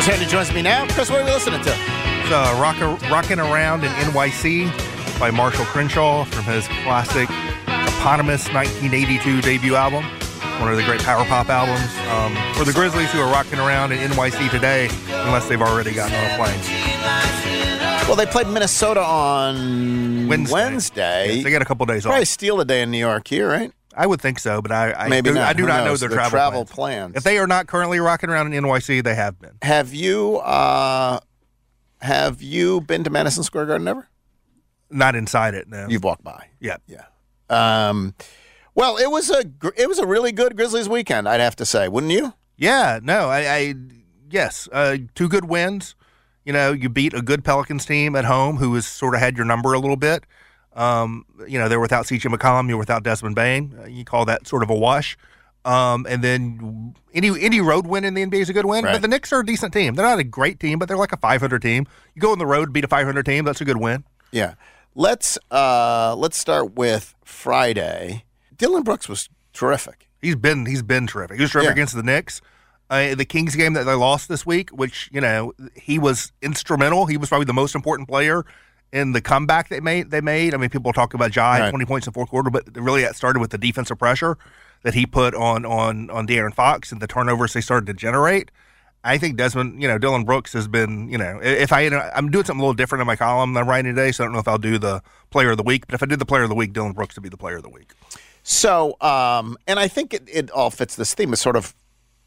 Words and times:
Chris 0.00 0.16
Handy 0.16 0.32
joins 0.32 0.50
me 0.54 0.62
now. 0.62 0.86
Chris, 0.94 1.10
what 1.10 1.20
are 1.20 1.26
we 1.26 1.30
listening 1.30 1.60
to? 1.60 1.68
It's 1.68 2.32
uh, 2.32 2.56
rock, 2.58 2.80
Rockin' 3.10 3.38
Around 3.38 3.84
in 3.84 3.90
NYC 3.90 5.20
by 5.20 5.30
Marshall 5.30 5.66
Crenshaw 5.66 6.24
from 6.24 6.44
his 6.44 6.66
classic 6.68 7.28
eponymous 7.68 8.48
1982 8.48 9.42
debut 9.42 9.74
album. 9.74 10.02
One 10.58 10.70
of 10.70 10.78
the 10.78 10.84
great 10.84 11.02
power 11.02 11.22
pop 11.26 11.50
albums. 11.50 11.84
Um, 12.08 12.54
for 12.54 12.64
the 12.64 12.72
Grizzlies 12.72 13.12
who 13.12 13.20
are 13.20 13.30
rocking 13.30 13.58
around 13.58 13.92
in 13.92 13.98
NYC 14.10 14.50
today, 14.50 14.88
unless 15.26 15.46
they've 15.50 15.60
already 15.60 15.92
gotten 15.92 16.14
on 16.16 16.30
a 16.30 16.36
plane. 16.42 18.08
Well, 18.08 18.16
they 18.16 18.24
played 18.24 18.46
Minnesota 18.46 19.02
on 19.02 20.28
Wednesday. 20.28 20.54
Wednesday. 20.54 21.34
Yes, 21.34 21.44
they 21.44 21.50
got 21.50 21.60
a 21.60 21.66
couple 21.66 21.84
days 21.84 22.04
Probably 22.04 22.08
off. 22.08 22.12
Probably 22.12 22.24
steal 22.24 22.58
a 22.58 22.64
day 22.64 22.80
in 22.80 22.90
New 22.90 22.96
York 22.96 23.28
here, 23.28 23.46
right? 23.46 23.70
I 23.96 24.06
would 24.06 24.20
think 24.20 24.38
so, 24.38 24.62
but 24.62 24.70
I, 24.70 24.92
I 24.92 25.08
Maybe 25.08 25.30
do, 25.30 25.34
not. 25.34 25.48
I 25.48 25.52
do 25.52 25.62
Who 25.62 25.68
not 25.68 25.84
know 25.84 25.96
their 25.96 26.08
Their 26.08 26.16
travel, 26.16 26.30
travel 26.30 26.64
plans. 26.64 26.70
plans. 26.74 27.16
If 27.16 27.24
they 27.24 27.38
are 27.38 27.46
not 27.46 27.66
currently 27.66 27.98
rocking 28.00 28.30
around 28.30 28.52
in 28.52 28.62
NYC, 28.64 29.02
they 29.02 29.14
have 29.16 29.38
been. 29.40 29.52
Have 29.62 29.92
you 29.92 30.36
uh, 30.38 31.18
have 32.00 32.40
you 32.40 32.80
been 32.82 33.04
to 33.04 33.10
Madison 33.10 33.42
Square 33.42 33.66
Garden 33.66 33.88
ever? 33.88 34.08
Not 34.90 35.14
inside 35.16 35.54
it, 35.54 35.68
no. 35.68 35.86
You've 35.88 36.04
walked 36.04 36.24
by. 36.24 36.46
yeah. 36.60 36.76
Yeah. 36.86 37.04
Um, 37.48 38.14
well, 38.74 38.96
it 38.96 39.10
was 39.10 39.28
a 39.30 39.44
it 39.76 39.88
was 39.88 39.98
a 39.98 40.06
really 40.06 40.30
good 40.32 40.56
Grizzlies 40.56 40.88
weekend, 40.88 41.28
I'd 41.28 41.40
have 41.40 41.56
to 41.56 41.66
say, 41.66 41.88
wouldn't 41.88 42.12
you? 42.12 42.34
Yeah, 42.56 43.00
no, 43.02 43.28
I, 43.28 43.40
I 43.56 43.74
yes, 44.30 44.68
uh, 44.72 44.98
two 45.14 45.28
good 45.28 45.46
wins. 45.46 45.94
You 46.44 46.52
know, 46.52 46.72
you 46.72 46.88
beat 46.88 47.12
a 47.12 47.22
good 47.22 47.44
Pelicans 47.44 47.84
team 47.84 48.14
at 48.16 48.24
home 48.24 48.56
who 48.56 48.74
has 48.74 48.86
sort 48.86 49.14
of 49.14 49.20
had 49.20 49.36
your 49.36 49.44
number 49.46 49.72
a 49.72 49.78
little 49.78 49.96
bit. 49.96 50.24
Um, 50.74 51.24
you 51.48 51.58
know, 51.58 51.68
they're 51.68 51.80
without 51.80 52.06
CJ 52.06 52.32
McCollum, 52.34 52.68
you're 52.68 52.78
without 52.78 53.02
Desmond 53.02 53.34
Bane. 53.34 53.74
Uh, 53.82 53.86
you 53.86 54.04
call 54.04 54.24
that 54.26 54.46
sort 54.46 54.62
of 54.62 54.70
a 54.70 54.74
wash. 54.74 55.16
Um, 55.64 56.06
and 56.08 56.22
then 56.24 56.94
any 57.12 57.28
any 57.44 57.60
road 57.60 57.86
win 57.86 58.04
in 58.04 58.14
the 58.14 58.24
NBA 58.24 58.40
is 58.40 58.48
a 58.48 58.52
good 58.54 58.64
win. 58.64 58.84
Right. 58.84 58.92
But 58.92 59.02
the 59.02 59.08
Knicks 59.08 59.32
are 59.32 59.40
a 59.40 59.44
decent 59.46 59.72
team. 59.74 59.94
They're 59.94 60.06
not 60.06 60.18
a 60.18 60.24
great 60.24 60.58
team, 60.58 60.78
but 60.78 60.88
they're 60.88 60.96
like 60.96 61.12
a 61.12 61.18
500 61.18 61.60
team. 61.60 61.86
You 62.14 62.20
go 62.22 62.32
on 62.32 62.38
the 62.38 62.46
road, 62.46 62.72
beat 62.72 62.84
a 62.84 62.88
500 62.88 63.26
team, 63.26 63.44
that's 63.44 63.60
a 63.60 63.64
good 63.64 63.76
win. 63.76 64.04
Yeah. 64.30 64.54
Let's 64.94 65.38
uh, 65.50 66.14
let's 66.16 66.38
start 66.38 66.74
with 66.76 67.14
Friday. 67.24 68.24
Dillon 68.56 68.82
Brooks 68.84 69.08
was 69.08 69.28
terrific. 69.52 70.08
He's 70.22 70.36
been 70.36 70.66
he's 70.66 70.82
been 70.82 71.06
terrific. 71.06 71.36
He 71.36 71.42
was 71.42 71.50
terrific 71.50 71.68
Yeah. 71.68 71.72
against 71.72 71.94
the 71.94 72.02
Knicks. 72.02 72.40
Uh, 72.88 73.14
the 73.14 73.24
Kings 73.24 73.54
game 73.54 73.74
that 73.74 73.84
they 73.84 73.94
lost 73.94 74.28
this 74.28 74.44
week, 74.44 74.70
which 74.70 75.08
you 75.12 75.20
know 75.20 75.52
he 75.74 75.98
was 75.98 76.32
instrumental. 76.42 77.06
He 77.06 77.16
was 77.16 77.28
probably 77.28 77.44
the 77.44 77.52
most 77.52 77.74
important 77.74 78.08
player 78.08 78.44
in 78.92 79.12
the 79.12 79.20
comeback 79.20 79.68
they 79.68 79.80
made. 79.80 80.10
They 80.10 80.20
made. 80.20 80.54
I 80.54 80.56
mean, 80.56 80.70
people 80.70 80.92
talk 80.92 81.14
about 81.14 81.30
Jai 81.30 81.60
Right. 81.60 81.70
twenty 81.70 81.84
points 81.84 82.06
in 82.06 82.12
the 82.12 82.14
fourth 82.14 82.30
quarter, 82.30 82.50
but 82.50 82.64
really 82.76 83.02
that 83.02 83.16
started 83.16 83.40
with 83.40 83.50
the 83.50 83.58
defensive 83.58 83.98
pressure 83.98 84.36
that 84.82 84.94
he 84.94 85.06
put 85.06 85.34
on 85.34 85.64
on 85.64 86.10
on 86.10 86.26
De'Aaron 86.26 86.54
Fox 86.54 86.90
and 86.92 87.00
the 87.00 87.06
turnovers 87.06 87.52
they 87.52 87.60
started 87.60 87.86
to 87.86 87.94
generate. 87.94 88.50
I 89.02 89.16
think 89.16 89.38
Desmond, 89.38 89.80
you 89.80 89.88
know, 89.88 89.96
Dillon 89.96 90.24
Brooks 90.24 90.52
has 90.52 90.68
been, 90.68 91.08
you 91.08 91.16
know, 91.16 91.40
if 91.42 91.72
I, 91.72 91.86
I'm 92.14 92.30
doing 92.30 92.44
something 92.44 92.60
a 92.60 92.62
little 92.62 92.74
different 92.74 93.00
in 93.00 93.06
my 93.06 93.16
column 93.16 93.54
that 93.54 93.60
I'm 93.60 93.68
writing 93.68 93.94
today, 93.94 94.12
so 94.12 94.22
I 94.22 94.26
don't 94.26 94.34
know 94.34 94.40
if 94.40 94.48
I'll 94.48 94.58
do 94.58 94.76
the 94.76 95.02
player 95.30 95.52
of 95.52 95.56
the 95.56 95.62
week, 95.62 95.86
but 95.86 95.94
if 95.94 96.02
I 96.02 96.06
did 96.06 96.18
the 96.18 96.26
player 96.26 96.42
of 96.42 96.50
the 96.50 96.54
week, 96.54 96.74
Dillon 96.74 96.92
Brooks 96.92 97.16
would 97.16 97.22
be 97.22 97.30
the 97.30 97.38
player 97.38 97.56
of 97.56 97.62
the 97.62 97.70
week. 97.70 97.92
So, 98.42 98.96
um, 99.00 99.56
and 99.66 99.78
I 99.78 99.88
think 99.88 100.12
it, 100.12 100.28
it 100.30 100.50
all 100.50 100.70
fits 100.70 100.96
this 100.96 101.14
theme. 101.14 101.32
It's 101.32 101.40
sort 101.40 101.56
of 101.56 101.74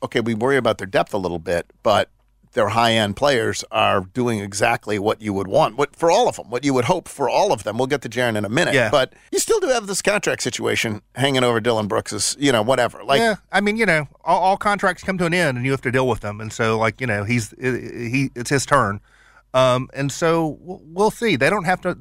okay. 0.02 0.20
We 0.20 0.34
worry 0.34 0.58
about 0.58 0.80
their 0.80 0.88
depth 0.88 1.14
a 1.14 1.18
little 1.20 1.38
bit, 1.38 1.68
but 1.84 2.10
their 2.54 2.70
high 2.70 2.94
end 2.94 3.16
players 3.16 3.64
are 3.72 4.02
doing 4.02 4.40
exactly 4.40 4.98
what 5.00 5.22
you 5.22 5.34
would 5.34 5.48
want. 5.48 5.76
What 5.76 5.96
for 5.96 6.10
all 6.12 6.28
of 6.30 6.36
them? 6.38 6.50
What 6.50 6.64
you 6.64 6.74
would 6.74 6.86
hope 6.86 7.08
for 7.08 7.28
all 7.30 7.52
of 7.52 7.64
them. 7.64 7.78
We'll 7.78 7.88
get 7.88 8.02
to 8.04 8.10
Jaren 8.10 8.36
in 8.36 8.46
a 8.46 8.50
minute. 8.50 8.74
Yeah. 8.74 8.90
But 8.92 9.14
you 9.32 9.40
still 9.40 9.60
do 9.60 9.68
have 9.68 9.88
this 9.88 10.02
contract 10.02 10.42
situation 10.44 11.02
hanging 11.16 11.44
over 11.44 11.60
Dillon 11.60 11.88
Brooks's. 11.88 12.36
You 12.40 12.52
know, 12.52 12.62
whatever. 12.62 13.04
Like, 13.04 13.20
yeah, 13.20 13.36
I 13.52 13.62
mean, 13.62 13.78
you 13.78 13.86
know, 13.86 14.08
all, 14.24 14.40
all 14.42 14.58
contracts 14.58 15.04
come 15.04 15.18
to 15.18 15.26
an 15.26 15.34
end, 15.34 15.58
and 15.58 15.66
you 15.66 15.72
have 15.72 15.82
to 15.82 15.92
deal 15.92 16.08
with 16.08 16.22
them. 16.22 16.40
And 16.40 16.54
so, 16.54 16.78
like, 16.78 17.02
you 17.02 17.08
know, 17.08 17.24
he's 17.24 17.54
he 17.60 18.30
it's 18.36 18.50
his 18.50 18.66
turn, 18.66 19.02
um, 19.54 19.90
and 19.94 20.12
so 20.12 20.58
we'll- 20.62 21.12
see. 21.12 21.36
They 21.36 21.50
don't 21.50 21.66
have 21.66 21.82
to. 21.82 21.98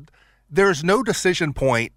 There's 0.50 0.84
no 0.84 1.02
decision 1.02 1.52
point 1.54 1.92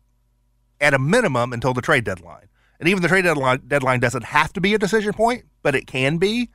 at 0.81 0.93
a 0.93 0.99
minimum 0.99 1.53
until 1.53 1.73
the 1.73 1.81
trade 1.81 2.03
deadline, 2.03 2.47
and 2.79 2.89
even 2.89 3.01
the 3.01 3.09
trade 3.09 3.23
deadline 3.23 3.61
deadline 3.67 3.99
doesn't 3.99 4.23
have 4.25 4.53
to 4.53 4.61
be 4.61 4.73
a 4.73 4.77
decision 4.77 5.13
point, 5.13 5.45
but 5.61 5.75
it 5.75 5.87
can 5.87 6.17
be. 6.17 6.49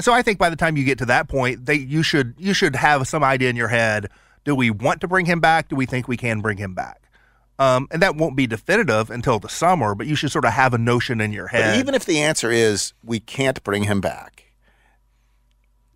And 0.00 0.04
so, 0.06 0.14
I 0.14 0.22
think 0.22 0.38
by 0.38 0.48
the 0.48 0.56
time 0.56 0.78
you 0.78 0.84
get 0.84 0.96
to 1.00 1.04
that 1.04 1.28
point, 1.28 1.66
they 1.66 1.74
you 1.74 2.02
should 2.02 2.32
you 2.38 2.54
should 2.54 2.74
have 2.74 3.06
some 3.06 3.22
idea 3.22 3.50
in 3.50 3.56
your 3.56 3.68
head. 3.68 4.08
Do 4.46 4.54
we 4.54 4.70
want 4.70 5.02
to 5.02 5.08
bring 5.08 5.26
him 5.26 5.40
back? 5.40 5.68
Do 5.68 5.76
we 5.76 5.84
think 5.84 6.08
we 6.08 6.16
can 6.16 6.40
bring 6.40 6.56
him 6.56 6.72
back? 6.72 7.02
Um, 7.58 7.86
and 7.90 8.00
that 8.00 8.16
won't 8.16 8.34
be 8.34 8.46
definitive 8.46 9.10
until 9.10 9.38
the 9.38 9.50
summer, 9.50 9.94
but 9.94 10.06
you 10.06 10.14
should 10.14 10.32
sort 10.32 10.46
of 10.46 10.52
have 10.54 10.72
a 10.72 10.78
notion 10.78 11.20
in 11.20 11.32
your 11.34 11.50
but 11.52 11.60
head. 11.60 11.78
even 11.78 11.94
if 11.94 12.06
the 12.06 12.18
answer 12.22 12.50
is 12.50 12.94
we 13.04 13.20
can't 13.20 13.62
bring 13.62 13.82
him 13.82 14.00
back, 14.00 14.44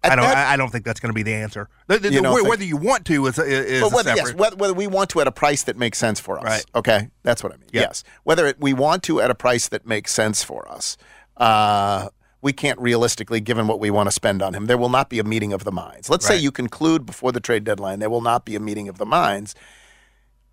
at 0.02 0.12
I 0.12 0.16
don't. 0.16 0.24
that- 0.26 0.48
I 0.48 0.56
don't 0.58 0.68
think 0.68 0.84
that's 0.84 1.00
going 1.00 1.08
to 1.08 1.14
be 1.14 1.22
the 1.22 1.32
answer. 1.32 1.70
The- 1.86 1.98
the- 1.98 2.12
You 2.12 2.20
think- 2.20 2.46
whether 2.46 2.62
you 2.62 2.76
want 2.76 3.06
to 3.06 3.24
is, 3.24 3.38
is 3.38 3.80
But 3.80 3.92
whether, 3.92 4.14
yes, 4.14 4.34
whether, 4.34 4.56
whether 4.56 4.74
we 4.74 4.86
want 4.86 5.08
to 5.10 5.22
at 5.22 5.26
a 5.28 5.32
price 5.32 5.62
that 5.62 5.78
makes 5.78 5.96
sense 5.96 6.20
for 6.20 6.38
us. 6.40 6.44
Right. 6.44 6.64
Okay, 6.74 7.08
that's 7.22 7.42
what 7.42 7.54
I 7.54 7.56
mean. 7.56 7.70
Yeah. 7.72 7.80
Yes, 7.80 8.04
whether 8.24 8.44
it, 8.48 8.60
we 8.60 8.74
want 8.74 9.02
to 9.04 9.22
at 9.22 9.30
a 9.30 9.34
price 9.34 9.68
that 9.68 9.86
makes 9.86 10.12
sense 10.12 10.44
for 10.44 10.70
us. 10.70 10.98
Uh, 11.38 12.10
we 12.44 12.52
can't 12.52 12.78
realistically, 12.78 13.40
given 13.40 13.66
what 13.66 13.80
we 13.80 13.90
want 13.90 14.06
to 14.06 14.12
spend 14.12 14.42
on 14.42 14.54
him, 14.54 14.66
there 14.66 14.78
will 14.78 14.90
not 14.90 15.08
be 15.08 15.18
a 15.18 15.24
meeting 15.24 15.52
of 15.52 15.64
the 15.64 15.72
minds. 15.72 16.08
Let's 16.10 16.26
say 16.26 16.36
you 16.38 16.52
conclude 16.52 17.06
before 17.06 17.32
the 17.32 17.40
trade 17.40 17.64
deadline, 17.64 17.98
there 17.98 18.10
will 18.10 18.20
not 18.20 18.44
be 18.44 18.54
a 18.54 18.60
meeting 18.60 18.88
of 18.88 18.98
the 18.98 19.06
minds. 19.06 19.54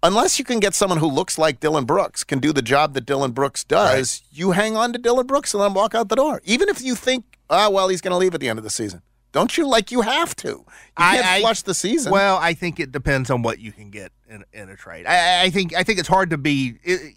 Unless 0.04 0.40
you 0.40 0.46
can 0.46 0.60
get 0.60 0.74
someone 0.74 0.98
who 0.98 1.06
looks 1.08 1.38
like 1.38 1.60
Dillon 1.60 1.86
Brooks, 1.86 2.24
can 2.24 2.40
do 2.40 2.52
the 2.52 2.64
job 2.64 2.96
that 2.96 3.06
Dillon 3.06 3.32
Brooks 3.34 3.64
does, 3.64 4.24
you 4.32 4.52
hang 4.52 4.76
on 4.76 4.94
to 4.94 5.00
Dillon 5.00 5.28
Brooks 5.28 5.54
and 5.54 5.62
let 5.62 5.68
him 5.68 5.74
walk 5.76 5.94
out 5.94 6.10
the 6.10 6.16
door. 6.16 6.42
Even 6.46 6.70
if 6.70 6.82
you 6.82 6.96
think, 6.96 7.26
ah, 7.52 7.70
well, 7.70 7.88
he's 7.90 8.02
going 8.02 8.12
to 8.12 8.18
leave 8.18 8.34
at 8.34 8.40
the 8.40 8.50
end 8.50 8.58
of 8.58 8.64
the 8.64 8.72
season. 8.72 9.04
Don't 9.34 9.56
you 9.58 9.68
like 9.68 9.92
you 9.92 10.02
have 10.02 10.36
to? 10.38 10.48
You 10.48 10.66
I- 10.98 11.16
can't 11.18 11.28
I- 11.28 11.40
flush 11.42 11.62
the 11.62 11.74
season. 11.76 12.12
Well, 12.12 12.38
I 12.38 12.54
think 12.54 12.80
it 12.80 12.92
depends 12.92 13.30
on 13.30 13.44
what 13.44 13.60
you 13.60 13.72
can 13.72 13.92
get 13.92 14.12
in, 14.30 14.44
in 14.54 14.70
a 14.70 14.76
trade. 14.76 15.06
I, 15.06 15.44
I 15.44 15.50
think. 15.52 15.76
I 15.76 15.84
think 15.84 16.00
it's 16.00 16.08
hard 16.08 16.30
to 16.32 16.38
be. 16.38 16.76
It, 16.84 17.14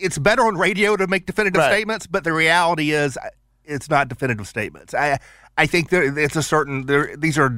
it's 0.00 0.18
better 0.18 0.42
on 0.46 0.56
radio 0.56 0.96
to 0.96 1.06
make 1.08 1.26
definitive 1.26 1.58
Right. 1.58 1.72
statements, 1.72 2.06
but 2.06 2.22
the 2.24 2.32
reality 2.32 2.92
is, 2.92 3.18
it's 3.68 3.88
not 3.88 4.08
definitive 4.08 4.48
statements. 4.48 4.94
I 4.94 5.18
I 5.56 5.66
think 5.66 5.90
there 5.90 6.18
it's 6.18 6.36
a 6.36 6.42
certain. 6.42 6.86
There 6.86 7.16
these 7.16 7.38
are 7.38 7.50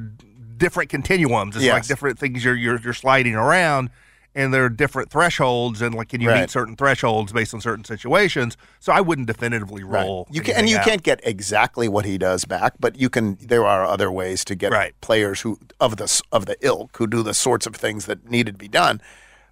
different 0.56 0.90
continuums. 0.90 1.56
It's 1.56 1.64
like 1.66 1.86
different 1.86 2.18
things 2.18 2.44
you're 2.44 2.54
you're, 2.54 2.78
you're 2.80 2.92
sliding 2.92 3.34
around. 3.34 3.90
And 4.32 4.54
there 4.54 4.64
are 4.64 4.68
different 4.68 5.10
thresholds, 5.10 5.82
and 5.82 5.92
like, 5.92 6.10
can 6.10 6.20
you 6.20 6.28
Right. 6.28 6.42
meet 6.42 6.50
certain 6.50 6.76
thresholds 6.76 7.32
based 7.32 7.52
on 7.52 7.60
certain 7.60 7.84
situations? 7.84 8.56
So 8.78 8.92
I 8.92 9.00
wouldn't 9.00 9.26
definitively 9.26 9.82
roll. 9.82 10.28
You 10.30 10.40
can, 10.40 10.54
and 10.54 10.68
you 10.70 10.78
out. 10.78 10.84
can't 10.84 11.02
get 11.02 11.18
exactly 11.24 11.88
what 11.88 12.04
he 12.04 12.16
does 12.16 12.44
back, 12.44 12.74
but 12.78 12.94
you 12.94 13.10
can. 13.10 13.38
There 13.40 13.66
are 13.66 13.84
other 13.84 14.08
ways 14.08 14.44
to 14.44 14.54
get 14.54 14.70
Right. 14.70 14.94
players 15.00 15.40
who 15.40 15.58
of 15.80 15.96
the 15.96 16.22
of 16.30 16.46
the 16.46 16.56
ilk 16.60 16.96
who 16.98 17.08
do 17.08 17.24
the 17.24 17.34
sorts 17.34 17.66
of 17.66 17.74
things 17.74 18.06
that 18.06 18.30
needed 18.30 18.52
to 18.54 18.58
be 18.58 18.68
done. 18.68 19.00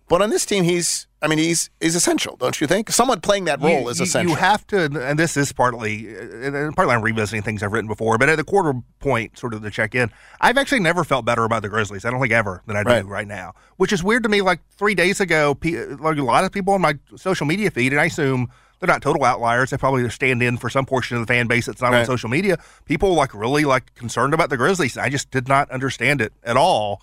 But 0.08 0.22
on 0.22 0.30
this 0.30 0.46
team, 0.46 0.64
he's. 0.64 1.06
I 1.20 1.26
mean, 1.26 1.38
he's 1.38 1.68
is 1.80 1.96
essential, 1.96 2.36
don't 2.36 2.60
you 2.60 2.68
think? 2.68 2.90
Someone 2.90 3.20
playing 3.20 3.46
that 3.46 3.60
role 3.60 3.80
you, 3.80 3.88
is 3.88 4.00
essential. 4.00 4.30
You 4.30 4.36
have 4.36 4.64
to, 4.68 4.84
and 4.84 5.18
this 5.18 5.36
is 5.36 5.50
partly, 5.50 6.16
and 6.16 6.76
partly 6.76 6.94
I'm 6.94 7.02
revisiting 7.02 7.42
things 7.42 7.60
I've 7.60 7.72
written 7.72 7.88
before, 7.88 8.18
but 8.18 8.28
at 8.28 8.36
the 8.36 8.44
quarter 8.44 8.72
point, 9.00 9.36
sort 9.36 9.52
of 9.52 9.62
the 9.62 9.70
check 9.70 9.96
in, 9.96 10.12
I've 10.40 10.56
actually 10.56 10.78
never 10.78 11.02
felt 11.02 11.24
better 11.24 11.42
about 11.42 11.62
the 11.62 11.68
Grizzlies. 11.68 12.04
I 12.04 12.10
don't 12.12 12.20
think 12.20 12.32
ever 12.32 12.62
than 12.66 12.76
I 12.76 12.84
do 12.84 12.90
Right. 12.90 13.04
right 13.04 13.26
now, 13.26 13.54
which 13.78 13.92
is 13.92 14.04
weird 14.04 14.22
to 14.22 14.28
me. 14.28 14.42
Like 14.42 14.60
three 14.70 14.94
days 14.94 15.20
ago, 15.20 15.58
like 15.98 16.18
a 16.18 16.22
lot 16.22 16.44
of 16.44 16.52
people 16.52 16.72
on 16.72 16.80
my 16.80 16.96
social 17.16 17.46
media 17.46 17.72
feed, 17.72 17.92
and 17.92 18.00
I 18.00 18.04
assume 18.04 18.48
They're 18.80 18.86
not 18.86 19.02
total 19.02 19.24
outliers. 19.24 19.70
They 19.70 19.76
probably 19.76 20.08
stand 20.10 20.40
in 20.40 20.56
for 20.56 20.70
some 20.70 20.86
portion 20.86 21.16
of 21.16 21.26
the 21.26 21.32
fan 21.32 21.48
base 21.48 21.66
that's 21.66 21.82
not 21.82 21.92
on 21.94 22.06
social 22.06 22.28
media. 22.28 22.58
People 22.84 23.14
like 23.14 23.34
really 23.34 23.64
like 23.64 23.92
concerned 23.96 24.34
about 24.34 24.50
the 24.50 24.56
Grizzlies. 24.56 24.96
I 24.96 25.08
just 25.08 25.30
did 25.32 25.48
not 25.48 25.68
understand 25.72 26.20
it 26.20 26.32
at 26.44 26.56
all. 26.56 27.02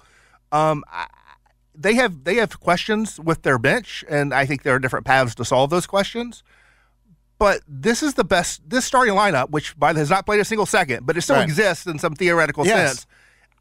Um, 0.53 0.85
I, 0.89 1.07
they 1.77 1.95
have 1.95 2.23
they 2.23 2.35
have 2.35 2.59
questions 2.59 3.19
with 3.19 3.41
their 3.43 3.57
bench, 3.57 4.03
and 4.09 4.33
I 4.33 4.45
think 4.45 4.63
there 4.63 4.75
are 4.75 4.79
different 4.79 5.05
paths 5.05 5.35
to 5.35 5.45
solve 5.45 5.69
those 5.69 5.85
questions. 5.87 6.43
But 7.37 7.61
this 7.67 8.01
is 8.01 8.13
the 8.13 8.23
best. 8.23 8.61
This 8.69 8.85
starting 8.85 9.13
lineup, 9.13 9.49
which 9.49 9.77
by 9.77 9.91
the 9.93 9.99
has 9.99 10.09
not 10.09 10.25
played 10.25 10.39
a 10.39 10.45
single 10.45 10.65
second, 10.65 11.05
but 11.05 11.17
it 11.17 11.21
still 11.21 11.35
Right. 11.35 11.43
exists 11.43 11.85
in 11.85 11.99
some 11.99 12.15
theoretical 12.15 12.65
Yes. 12.65 12.89
sense. 12.89 13.07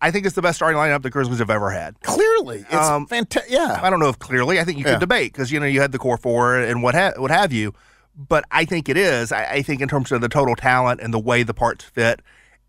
I 0.00 0.10
think 0.10 0.26
it's 0.26 0.34
the 0.34 0.42
best 0.42 0.56
starting 0.56 0.78
lineup 0.78 1.02
the 1.02 1.10
Grizzlies 1.10 1.38
have 1.38 1.50
ever 1.50 1.70
had. 1.70 2.00
Clearly, 2.02 2.60
it's 2.70 2.74
Um, 2.88 3.06
fantastic. 3.06 3.50
Yeah, 3.50 3.80
I 3.82 3.90
don't 3.90 4.00
know 4.00 4.08
if 4.10 4.18
clearly. 4.18 4.60
I 4.60 4.64
think 4.64 4.78
you 4.78 4.84
Yeah. 4.84 4.92
could 4.92 5.00
debate 5.00 5.32
because 5.32 5.50
you 5.50 5.58
know 5.58 5.66
you 5.66 5.80
had 5.80 5.92
the 5.92 5.98
core 5.98 6.16
four 6.18 6.56
and 6.58 6.82
what 6.82 6.94
ha- 6.94 7.14
what 7.16 7.30
have 7.30 7.52
you. 7.52 7.72
But 8.16 8.44
I 8.52 8.64
think 8.64 8.88
it 8.88 8.96
is. 8.96 9.32
I, 9.32 9.44
I 9.44 9.62
think 9.62 9.80
in 9.80 9.88
terms 9.88 10.12
of 10.12 10.20
the 10.20 10.28
total 10.28 10.54
talent 10.54 11.00
and 11.00 11.12
the 11.12 11.18
way 11.18 11.42
the 11.42 11.54
parts 11.54 11.84
fit, 11.84 12.20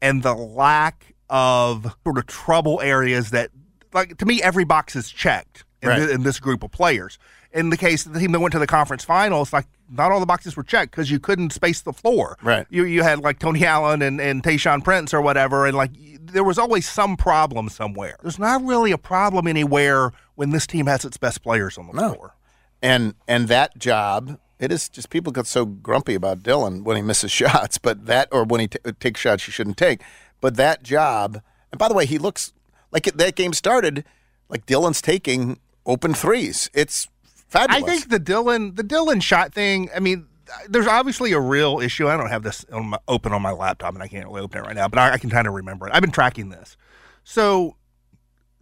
and 0.02 0.24
the 0.24 0.34
lack 0.34 1.14
of 1.30 1.96
sort 2.04 2.18
of 2.18 2.26
trouble 2.26 2.80
areas 2.82 3.30
that, 3.32 3.52
like 3.96 4.18
to 4.18 4.26
me, 4.26 4.42
every 4.44 4.64
box 4.66 4.96
is 4.96 5.10
checked 5.10 5.64
in, 5.82 5.90
Right. 5.90 6.08
thi- 6.08 6.14
in 6.14 6.22
this 6.24 6.40
group 6.40 6.62
of 6.64 6.72
players. 6.72 7.18
In 7.52 7.70
the 7.70 7.78
case 7.78 8.06
of 8.06 8.14
the 8.14 8.20
team 8.20 8.34
that 8.34 8.40
went 8.42 8.52
to 8.52 8.60
the 8.60 8.68
conference 8.68 9.06
finals, 9.06 9.54
like 9.54 9.66
not 9.90 10.12
all 10.12 10.20
the 10.20 10.26
boxes 10.26 10.56
were 10.58 10.64
checked 10.64 10.92
because 10.92 11.10
you 11.10 11.20
couldn't 11.20 11.52
space 11.54 11.82
the 11.82 11.94
floor. 11.94 12.38
Right. 12.44 12.68
You 12.70 12.84
you 12.86 13.02
had 13.02 13.20
like 13.20 13.40
Tony 13.40 13.66
Allen 13.66 14.02
and 14.02 14.20
and 14.22 14.44
Tayshaun 14.44 14.84
Prince 14.84 15.14
or 15.14 15.22
whatever, 15.22 15.66
and 15.66 15.76
like 15.76 15.92
there 16.20 16.44
was 16.44 16.58
always 16.60 16.88
some 16.88 17.16
problem 17.16 17.70
somewhere. 17.70 18.18
There's 18.22 18.38
not 18.40 18.62
really 18.64 18.92
a 18.92 18.98
problem 18.98 19.48
anywhere 19.48 20.12
when 20.36 20.50
this 20.50 20.68
team 20.68 20.86
has 20.88 21.06
its 21.06 21.16
best 21.18 21.42
players 21.42 21.78
on 21.78 21.88
the 21.88 21.94
No. 21.94 22.14
floor. 22.14 22.36
and 22.84 23.16
and 23.28 23.48
that 23.48 23.78
job 23.80 24.38
it 24.60 24.72
is 24.72 24.88
just 24.90 25.10
people 25.10 25.32
get 25.34 25.46
so 25.48 25.66
grumpy 25.66 26.16
about 26.16 26.42
Dillon 26.44 26.84
when 26.84 26.96
he 26.98 27.02
misses 27.04 27.32
shots, 27.42 27.78
but 27.78 28.06
that 28.06 28.28
or 28.32 28.44
when 28.44 28.60
he 28.62 28.68
t- 28.68 28.80
takes 29.00 29.20
shots 29.22 29.44
he 29.46 29.52
shouldn't 29.52 29.78
take. 29.78 30.02
But 30.42 30.56
that 30.58 30.82
job, 30.84 31.42
and 31.72 31.80
by 31.80 31.88
the 31.90 31.94
way, 31.94 32.06
he 32.06 32.18
looks 32.18 32.54
like 32.96 33.04
that 33.14 33.36
game 33.36 33.52
started 33.54 34.06
like 34.50 34.66
Dillon's 34.66 35.02
taking 35.02 35.60
open 35.86 36.14
threes. 36.14 36.70
It's 36.74 37.08
fabulous. 37.48 37.84
I 37.84 37.86
think 37.86 38.10
the 38.10 38.20
Dillon 38.20 38.76
the 38.76 38.84
Dillon 38.84 39.20
shot 39.20 39.54
thing. 39.54 39.90
I 39.94 40.00
mean, 40.00 40.28
there's 40.70 40.88
obviously 40.88 41.34
a 41.34 41.40
real 41.40 41.80
issue. 41.80 42.08
I 42.08 42.16
don't 42.16 42.30
have 42.30 42.44
this 42.44 42.66
on 42.72 42.88
my, 42.88 42.98
open 43.08 43.34
on 43.34 43.42
my 43.42 43.52
laptop, 43.52 43.94
and 43.94 44.02
I 44.02 44.08
can't 44.08 44.26
really 44.28 44.42
open 44.42 44.60
it 44.60 44.66
right 44.66 44.76
now, 44.76 44.88
but 44.88 44.98
I, 45.00 45.14
I 45.14 45.18
can 45.18 45.30
kind 45.30 45.46
of 45.48 45.54
remember 45.54 45.88
it. 45.88 45.94
I've 45.94 46.02
been 46.02 46.12
tracking 46.12 46.50
this. 46.50 46.78
So 47.24 47.76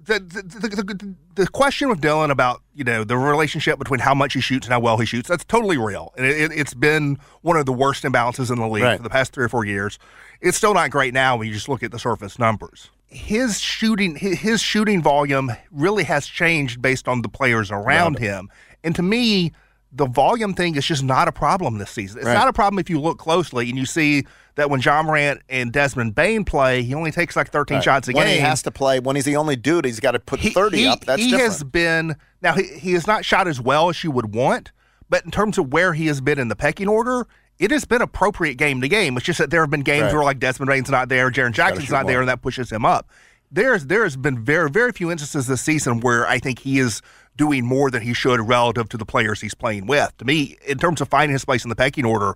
the 0.03 0.19
the, 0.19 0.41
the, 0.41 0.83
the 0.83 1.15
the 1.35 1.47
question 1.47 1.89
with 1.89 2.01
Dillon 2.01 2.31
about 2.31 2.61
you 2.73 2.83
know 2.83 3.03
the 3.03 3.17
relationship 3.17 3.77
between 3.77 3.99
how 3.99 4.15
much 4.15 4.33
he 4.33 4.41
shoots 4.41 4.65
and 4.65 4.73
how 4.73 4.79
well 4.79 4.97
he 4.97 5.05
shoots 5.05 5.29
that's 5.29 5.45
totally 5.45 5.77
real, 5.77 6.11
and 6.17 6.25
it, 6.25 6.37
it, 6.39 6.51
it's 6.57 6.73
been 6.73 7.19
one 7.41 7.55
of 7.57 7.65
the 7.65 7.73
worst 7.73 8.03
imbalances 8.03 8.49
in 8.51 8.57
the 8.59 8.67
league 8.67 8.83
Right. 8.83 8.97
for 8.97 9.03
the 9.03 9.09
past 9.09 9.31
three 9.33 9.45
or 9.45 9.49
four 9.49 9.63
years. 9.63 9.99
It's 10.41 10.57
still 10.57 10.73
not 10.73 10.89
great 10.89 11.13
now 11.13 11.37
when 11.37 11.47
you 11.47 11.53
just 11.53 11.69
look 11.69 11.83
at 11.83 11.91
the 11.91 11.99
surface 11.99 12.39
numbers. 12.39 12.89
His 13.13 13.59
shooting 13.59 14.15
his, 14.15 14.61
shooting 14.61 15.01
volume 15.01 15.51
really 15.71 16.03
has 16.03 16.25
changed 16.27 16.81
based 16.81 17.07
on 17.07 17.21
the 17.21 17.29
players 17.29 17.71
around 17.71 18.19
him, 18.19 18.49
and 18.83 18.95
to 18.95 19.01
me. 19.03 19.51
The 19.95 20.07
volume 20.07 20.55
thing 20.55 20.73
is 20.75 20.87
just 20.87 21.03
not 21.03 21.27
a 21.27 21.31
problem 21.31 21.77
this 21.77 21.91
season. 21.91 22.17
It's 22.17 22.25
Right. 22.25 22.33
not 22.33 22.47
a 22.47 22.53
problem 22.53 22.79
if 22.79 22.89
you 22.89 22.99
look 22.99 23.19
closely 23.19 23.69
and 23.69 23.77
you 23.77 23.85
see 23.85 24.25
that 24.55 24.67
when 24.71 24.81
Ja 24.81 25.03
Morant 25.03 25.41
and 25.49 25.71
Desmond 25.71 26.15
Bane 26.15 26.43
play, 26.45 26.81
he 26.81 26.95
only 26.95 27.11
takes 27.11 27.35
like 27.35 27.51
13 27.51 27.79
shots 27.79 28.07
a 28.07 28.11
when 28.11 28.25
game 28.25 28.33
he 28.37 28.39
has 28.41 28.63
to 28.63 28.71
play, 28.71 28.99
when 28.99 29.15
he's 29.15 29.25
the 29.25 29.35
only 29.35 29.55
dude, 29.55 29.85
he's 29.85 29.99
got 29.99 30.13
to 30.13 30.19
put 30.19 30.39
he, 30.39 30.49
thirty 30.49 30.77
he- 30.79 30.87
up. 30.87 31.05
That's 31.05 31.21
he 31.21 31.29
different. 31.29 31.51
has 31.53 31.63
been 31.63 32.15
now 32.41 32.55
he, 32.55 32.63
he 32.63 32.93
has 32.93 33.05
not 33.05 33.23
shot 33.23 33.47
as 33.47 33.61
well 33.61 33.87
as 33.89 34.03
you 34.03 34.09
would 34.09 34.33
want, 34.33 34.71
but 35.11 35.23
in 35.25 35.29
terms 35.29 35.59
of 35.59 35.71
where 35.71 35.93
he 35.93 36.07
has 36.07 36.21
been 36.21 36.39
in 36.39 36.47
the 36.47 36.55
pecking 36.55 36.87
order, 36.87 37.27
it 37.63 37.71
has 37.71 37.85
been 37.85 38.01
appropriate 38.01 38.55
game 38.55 38.81
to 38.81 38.89
game. 38.89 39.15
It's 39.15 39.25
just 39.25 39.39
that 39.39 39.49
there 39.49 39.61
have 39.61 39.69
been 39.69 39.81
games 39.81 40.03
Right. 40.05 40.13
where 40.13 40.23
like 40.23 40.39
Desmond 40.39 40.67
Bane's 40.69 40.89
not 40.89 41.07
there, 41.07 41.31
Jaren 41.31 41.53
Jackson's 41.53 41.89
not 41.89 42.07
there, 42.07 42.19
and 42.19 42.27
that 42.27 42.41
pushes 42.41 42.69
him 42.69 42.83
up. 42.85 43.09
There's 43.51 43.85
there 43.85 44.03
has 44.03 44.17
been 44.17 44.43
very 44.43 44.69
very 44.69 44.91
few 44.91 45.09
instances 45.11 45.47
this 45.47 45.61
season 45.61 46.01
where 46.01 46.27
I 46.27 46.39
think 46.39 46.59
he 46.59 46.79
is 46.79 47.01
doing 47.37 47.65
more 47.65 47.89
than 47.89 48.01
he 48.01 48.13
should 48.13 48.39
relative 48.47 48.89
to 48.89 48.97
the 48.97 49.05
players 49.05 49.39
he's 49.41 49.53
playing 49.53 49.85
with. 49.87 50.11
To 50.17 50.25
me, 50.25 50.57
in 50.67 50.77
terms 50.77 50.99
of 51.01 51.07
finding 51.07 51.33
his 51.33 51.45
place 51.45 51.63
in 51.63 51.69
the 51.69 51.75
pecking 51.75 52.03
order, 52.05 52.35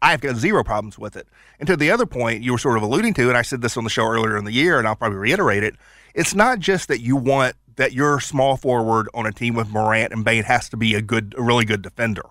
I've 0.00 0.20
got 0.20 0.36
zero 0.36 0.64
problems 0.64 0.98
with 0.98 1.16
it. 1.16 1.28
And 1.60 1.66
to 1.68 1.76
the 1.76 1.90
other 1.90 2.06
point 2.06 2.42
you 2.42 2.52
were 2.52 2.58
sort 2.58 2.76
of 2.78 2.82
alluding 2.82 3.12
to, 3.14 3.28
and 3.28 3.36
I 3.36 3.42
said 3.42 3.60
this 3.60 3.76
on 3.76 3.84
the 3.84 3.90
show 3.90 4.06
earlier 4.06 4.36
in 4.36 4.44
the 4.44 4.52
year, 4.52 4.78
and 4.78 4.88
I'll 4.88 4.96
probably 4.96 5.18
reiterate 5.18 5.62
it. 5.62 5.74
It's 6.14 6.34
not 6.34 6.58
just 6.60 6.88
that 6.88 7.00
you 7.00 7.14
want 7.16 7.56
that 7.76 7.92
your 7.92 8.20
small 8.20 8.56
forward 8.56 9.08
on 9.14 9.26
a 9.26 9.32
team 9.32 9.54
with 9.54 9.68
Morant 9.70 10.12
and 10.12 10.24
Bane 10.24 10.44
has 10.44 10.68
to 10.70 10.76
be 10.76 10.94
a 10.94 11.02
good, 11.02 11.34
a 11.38 11.42
really 11.42 11.64
good 11.64 11.82
defender. 11.82 12.24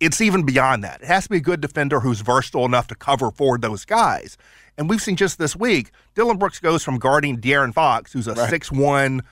It's 0.00 0.20
even 0.20 0.44
beyond 0.44 0.82
that. 0.82 1.02
It 1.02 1.06
has 1.06 1.24
to 1.24 1.28
be 1.30 1.36
a 1.36 1.40
good 1.40 1.60
defender 1.60 2.00
who's 2.00 2.22
versatile 2.22 2.64
enough 2.64 2.86
to 2.88 2.94
cover 2.94 3.30
for 3.30 3.58
those 3.58 3.84
guys. 3.84 4.36
And 4.78 4.88
we've 4.88 5.02
seen 5.02 5.16
just 5.16 5.38
this 5.38 5.54
week, 5.54 5.90
Dillon 6.14 6.38
Brooks 6.38 6.58
goes 6.58 6.82
from 6.82 6.98
guarding 6.98 7.38
De'Aaron 7.38 7.74
Fox, 7.74 8.12
who's 8.12 8.26
a 8.26 8.32
Right. 8.32 8.72
one, 8.72 9.22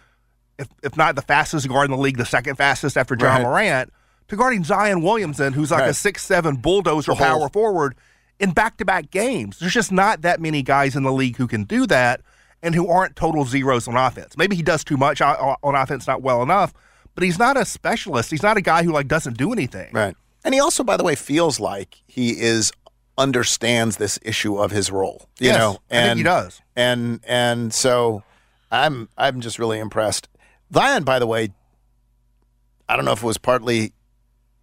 if 0.58 0.68
if 0.82 0.96
not 0.96 1.14
the 1.16 1.22
fastest 1.22 1.66
guard 1.68 1.86
in 1.86 1.92
the 1.96 2.02
league, 2.02 2.18
the 2.18 2.26
second 2.26 2.56
fastest 2.56 2.96
after 2.98 3.16
Ja 3.18 3.28
Right. 3.36 3.42
Morant, 3.42 3.92
to 4.28 4.36
guarding 4.36 4.62
Zion 4.62 5.00
Williamson, 5.02 5.54
who's 5.54 5.70
like 5.70 5.84
a 5.84 5.94
six 5.94 6.22
seven 6.22 6.56
bulldozer 6.56 7.14
power 7.14 7.48
forward 7.48 7.94
in 8.38 8.50
back 8.50 8.76
to 8.76 8.84
back 8.84 9.10
games. 9.10 9.58
There's 9.58 9.72
just 9.72 9.90
not 9.90 10.20
that 10.22 10.38
many 10.40 10.62
guys 10.62 10.94
in 10.94 11.02
the 11.02 11.12
league 11.12 11.36
who 11.38 11.46
can 11.46 11.64
do 11.64 11.86
that 11.86 12.20
and 12.62 12.74
who 12.74 12.88
aren't 12.88 13.16
total 13.16 13.44
zeros 13.46 13.88
on 13.88 13.96
offense. 13.96 14.36
Maybe 14.36 14.54
he 14.56 14.62
does 14.62 14.84
too 14.84 14.96
much 14.98 15.22
on 15.22 15.56
offense, 15.62 16.06
not 16.06 16.20
well 16.22 16.42
enough, 16.42 16.74
but 17.14 17.24
he's 17.24 17.38
not 17.38 17.56
a 17.56 17.64
specialist. 17.64 18.30
He's 18.30 18.42
not 18.42 18.56
a 18.58 18.60
guy 18.60 18.82
who 18.82 18.92
like 18.92 19.08
doesn't 19.08 19.38
do 19.38 19.52
anything. 19.52 19.90
Right. 19.92 20.14
And 20.44 20.54
he 20.54 20.60
also, 20.60 20.84
by 20.84 20.96
the 20.96 21.04
way, 21.04 21.14
feels 21.14 21.58
like 21.60 22.02
he 22.06 22.40
is 22.40 22.72
understands 23.16 23.96
this 23.96 24.18
issue 24.22 24.56
of 24.56 24.70
his 24.70 24.90
role. 24.90 25.28
You 25.40 25.48
Yes, 25.48 25.58
know, 25.58 25.78
and 25.90 26.18
he 26.18 26.22
does. 26.22 26.60
And 26.76 27.20
and 27.26 27.74
so 27.74 28.22
I'm 28.70 29.08
I'm 29.18 29.40
just 29.40 29.58
really 29.58 29.78
impressed. 29.78 30.28
Zion, 30.72 31.02
by 31.04 31.18
the 31.18 31.26
way, 31.26 31.50
I 32.88 32.96
don't 32.96 33.04
know 33.04 33.12
if 33.12 33.22
it 33.22 33.26
was 33.26 33.38
partly 33.38 33.92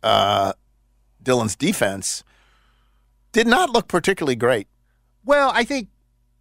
uh, 0.03 0.53
Dillon's 1.21 1.55
defense, 1.55 2.23
did 3.31 3.47
not 3.47 3.69
look 3.71 3.87
particularly 3.87 4.35
great. 4.35 4.67
Well, 5.25 5.51
I 5.53 5.63
think 5.63 5.89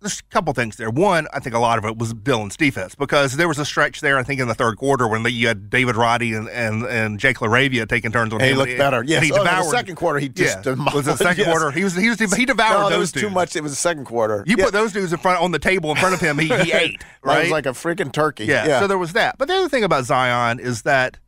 there's 0.05 0.21
a 0.21 0.23
couple 0.25 0.53
things 0.53 0.77
there. 0.77 0.91
One, 0.91 1.27
I 1.33 1.41
think 1.41 1.55
a 1.55 1.59
lot 1.59 1.79
of 1.79 1.85
it 1.85 1.99
was 1.99 2.13
Dillon's 2.15 2.57
defense 2.57 2.95
because 2.95 3.37
there 3.37 3.49
was 3.49 3.59
a 3.59 3.65
stretch 3.65 4.01
there, 4.01 4.19
I 4.19 4.23
think, 4.23 4.41
in 4.41 4.47
the 4.49 4.55
third 4.55 4.77
quarter 4.77 5.09
when 5.09 5.25
you 5.25 5.49
had 5.49 5.71
David 5.71 5.97
Roddy 5.97 6.35
and, 6.35 6.49
and, 6.51 6.85
and 6.85 7.19
Jake 7.19 7.39
LaRavia 7.39 7.89
taking 7.89 8.13
turns 8.13 8.33
on 8.33 8.41
And 8.41 8.47
he 8.47 8.53
him. 8.53 8.59
looked 8.59 8.77
better. 8.79 9.01
And 9.01 9.09
Yes. 9.09 9.23
he 9.25 9.33
Oh, 9.33 9.37
in 9.37 9.45
the 9.45 9.51
devoured. 9.51 9.71
second 9.71 9.97
quarter, 9.97 10.19
he 10.19 10.29
just 10.29 10.57
yeah. 10.59 10.63
demolished- 10.63 10.95
was 10.97 11.09
it 11.09 11.11
the 11.13 11.17
second 11.25 11.45
yes. 11.47 11.51
quarter. 11.51 11.71
He 11.71 11.83
was 11.85 11.95
he 11.97 12.09
was 12.11 12.19
he 12.35 12.45
devoured 12.47 12.83
no, 12.85 12.91
those 12.91 12.99
was 12.99 13.13
dudes. 13.13 13.27
too 13.27 13.31
much. 13.31 13.57
It 13.57 13.63
was 13.63 13.73
the 13.73 13.77
second 13.77 14.05
quarter. 14.05 14.45
You 14.47 14.57
Yeah. 14.59 14.65
put 14.67 14.73
those 14.75 14.93
dudes 14.93 15.13
in 15.13 15.19
front 15.19 15.41
on 15.41 15.51
the 15.51 15.59
table 15.59 15.91
in 15.91 15.97
front 15.97 16.15
of 16.15 16.21
him, 16.21 16.39
he, 16.39 16.49
he 16.49 16.73
ate. 16.75 17.03
Right? 17.23 17.43
was 17.45 17.51
like 17.51 17.67
a 17.67 17.71
freaking 17.71 18.13
turkey. 18.13 18.45
Yeah, 18.45 18.79
So 18.81 18.87
there 18.87 18.99
was 18.99 19.15
that. 19.15 19.39
But 19.39 19.49
the 19.49 19.55
other 19.55 19.69
thing 19.69 19.85
about 19.85 20.05
Zion 20.05 20.61
is 20.61 20.83
that 20.83 21.19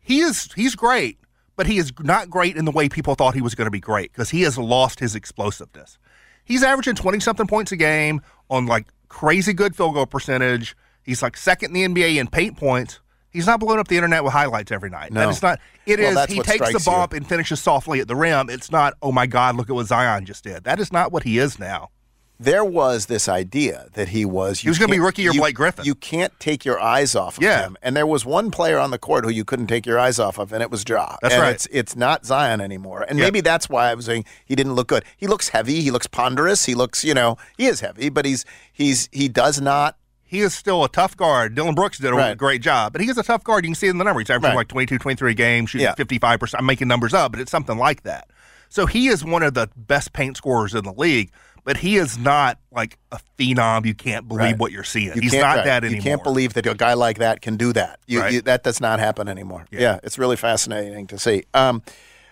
he 0.00 0.18
is 0.20 0.48
he's 0.54 0.74
great, 0.74 1.18
but 1.56 1.66
he 1.66 1.78
is 1.78 1.92
not 2.00 2.28
great 2.28 2.56
in 2.56 2.64
the 2.64 2.70
way 2.72 2.88
people 2.88 3.14
thought 3.14 3.34
he 3.34 3.40
was 3.40 3.54
going 3.54 3.66
to 3.66 3.70
be 3.70 3.80
great 3.80 4.12
because 4.12 4.30
he 4.30 4.42
has 4.42 4.58
lost 4.58 5.00
his 5.00 5.14
explosiveness. 5.14 5.98
He's 6.46 6.62
averaging 6.62 6.94
20 6.94 7.20
something 7.20 7.46
points 7.46 7.72
a 7.72 7.76
game 7.76 8.22
on 8.48 8.64
like 8.66 8.86
crazy 9.08 9.52
good 9.52 9.76
field 9.76 9.94
goal 9.94 10.06
percentage. 10.06 10.74
He's 11.02 11.22
like 11.22 11.36
second 11.36 11.76
in 11.76 11.92
the 11.92 12.02
NBA 12.02 12.18
in 12.18 12.28
paint 12.28 12.56
points. 12.56 13.00
He's 13.30 13.46
not 13.46 13.60
blowing 13.60 13.78
up 13.78 13.88
the 13.88 13.96
internet 13.96 14.24
with 14.24 14.32
highlights 14.32 14.72
every 14.72 14.88
night. 14.88 15.12
No. 15.12 15.20
That 15.20 15.28
is 15.28 15.42
not 15.42 15.60
It 15.84 16.00
is. 16.00 16.06
Well, 16.06 16.14
that's 16.14 16.32
he 16.32 16.38
takes 16.38 16.48
the 16.48 16.54
strikes 16.54 16.86
you. 16.86 16.92
bump 16.92 17.12
and 17.12 17.28
finishes 17.28 17.60
softly 17.60 18.00
at 18.00 18.08
the 18.08 18.16
rim. 18.16 18.48
It's 18.48 18.70
not, 18.70 18.94
oh 19.02 19.12
my 19.12 19.26
God, 19.26 19.56
look 19.56 19.68
at 19.68 19.74
what 19.74 19.86
Zion 19.86 20.24
just 20.24 20.42
did. 20.42 20.64
That 20.64 20.80
is 20.80 20.90
not 20.90 21.12
what 21.12 21.24
he 21.24 21.38
is 21.38 21.58
now. 21.58 21.90
There 22.38 22.64
was 22.64 23.06
this 23.06 23.28
idea 23.30 23.86
that 23.94 24.08
he 24.08 24.26
was 24.26 24.60
He 24.60 24.68
was 24.68 24.78
gonna 24.78 24.92
be 24.92 25.00
rookie 25.00 25.26
or 25.26 25.32
you- 25.32 25.40
Blake 25.40 25.54
Griffin. 25.54 25.86
You 25.86 25.94
can't 25.94 26.38
take 26.38 26.64
your 26.66 26.78
eyes 26.78 27.14
off 27.14 27.38
of 27.38 27.42
Yeah. 27.42 27.62
him. 27.62 27.76
And 27.82 27.96
there 27.96 28.06
was 28.06 28.26
one 28.26 28.50
player 28.50 28.78
on 28.78 28.90
the 28.90 28.98
court 28.98 29.24
who 29.24 29.30
you 29.30 29.42
couldn't 29.44 29.68
take 29.68 29.86
your 29.86 29.98
eyes 29.98 30.18
off 30.18 30.38
of, 30.38 30.52
and 30.52 30.62
it 30.62 30.70
was 30.70 30.84
Ja. 30.86 31.16
That's 31.22 31.32
and 31.34 31.42
right. 31.42 31.54
It's 31.54 31.66
it's 31.70 31.96
not 31.96 32.26
Zion 32.26 32.60
anymore. 32.60 33.06
And 33.08 33.18
Yeah. 33.18 33.24
maybe 33.24 33.40
that's 33.40 33.70
why 33.70 33.90
I 33.90 33.94
was 33.94 34.04
saying 34.04 34.26
he 34.44 34.54
didn't 34.54 34.74
look 34.74 34.88
good. 34.88 35.04
He 35.16 35.26
looks 35.26 35.48
heavy. 35.48 35.80
He 35.80 35.90
looks 35.90 36.06
ponderous. 36.06 36.66
He 36.66 36.74
looks, 36.74 37.04
you 37.04 37.14
know, 37.14 37.38
he 37.56 37.66
is 37.66 37.80
heavy, 37.80 38.10
but 38.10 38.26
he's 38.26 38.44
he's 38.72 39.08
he 39.12 39.28
does 39.28 39.60
not. 39.60 39.96
he 40.28 40.40
is 40.40 40.52
still 40.52 40.82
a 40.82 40.88
tough 40.88 41.16
guard. 41.16 41.54
Dillon 41.54 41.76
Brooks 41.76 41.98
did 41.98 42.10
a 42.10 42.14
Right. 42.16 42.36
great 42.36 42.60
job, 42.60 42.92
but 42.92 43.00
he 43.00 43.08
is 43.08 43.16
a 43.16 43.22
tough 43.22 43.44
guard. 43.44 43.64
You 43.64 43.68
can 43.70 43.74
see 43.76 43.86
it 43.86 43.90
in 43.90 43.98
the 43.98 44.02
numbers. 44.04 44.22
He's 44.26 44.30
averaging 44.30 44.50
Right. 44.56 44.62
like 44.62 44.68
22, 44.68 44.98
23 44.98 45.30
a 45.30 45.34
game, 45.34 45.66
shooting 45.66 45.84
Yeah. 45.84 45.94
55%. 45.94 46.58
I'm 46.58 46.66
making 46.66 46.88
numbers 46.88 47.14
up, 47.14 47.30
but 47.30 47.40
it's 47.40 47.50
something 47.52 47.78
like 47.78 48.02
that. 48.02 48.28
So 48.68 48.86
he 48.86 49.06
is 49.06 49.24
one 49.24 49.44
of 49.44 49.54
the 49.54 49.68
best 49.76 50.12
paint 50.12 50.36
scorers 50.36 50.74
in 50.74 50.82
the 50.82 50.92
league, 50.92 51.30
but 51.66 51.76
he 51.78 51.96
is 51.96 52.16
not 52.16 52.58
like 52.70 52.96
a 53.12 53.18
phenom. 53.38 53.84
You 53.84 53.92
can't 53.94 54.26
believe 54.28 54.40
Right. 54.42 54.58
what 54.58 54.70
you're 54.72 54.84
seeing. 54.84 55.14
You 55.16 55.20
He's 55.20 55.32
can't- 55.32 55.42
right. 55.44 55.64
that 55.64 55.84
anymore. 55.84 55.96
You 55.96 56.02
can't 56.02 56.22
believe 56.22 56.54
that 56.54 56.64
a 56.66 56.74
guy 56.74 56.94
like 56.94 57.18
that 57.18 57.42
can 57.42 57.56
do 57.56 57.72
that. 57.74 57.98
You, 58.06 58.20
Right. 58.20 58.32
you, 58.34 58.42
that 58.42 58.62
does 58.62 58.80
not 58.80 59.00
happen 59.00 59.28
anymore. 59.28 59.66
Yeah, 59.72 59.80
Yeah. 59.80 59.98
it's 60.04 60.16
really 60.18 60.36
fascinating 60.36 61.06
to 61.08 61.18
see. 61.18 61.42
Um, 61.52 61.82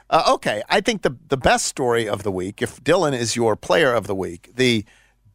uh, 0.08 0.32
okay, 0.34 0.62
I 0.70 0.80
think 0.80 1.02
the 1.02 1.16
the 1.28 1.36
best 1.36 1.66
story 1.66 2.08
of 2.08 2.22
the 2.22 2.30
week, 2.30 2.62
if 2.62 2.82
Dillon 2.84 3.12
is 3.12 3.34
your 3.36 3.56
player 3.56 3.92
of 3.92 4.06
the 4.06 4.14
week, 4.14 4.50
the 4.54 4.84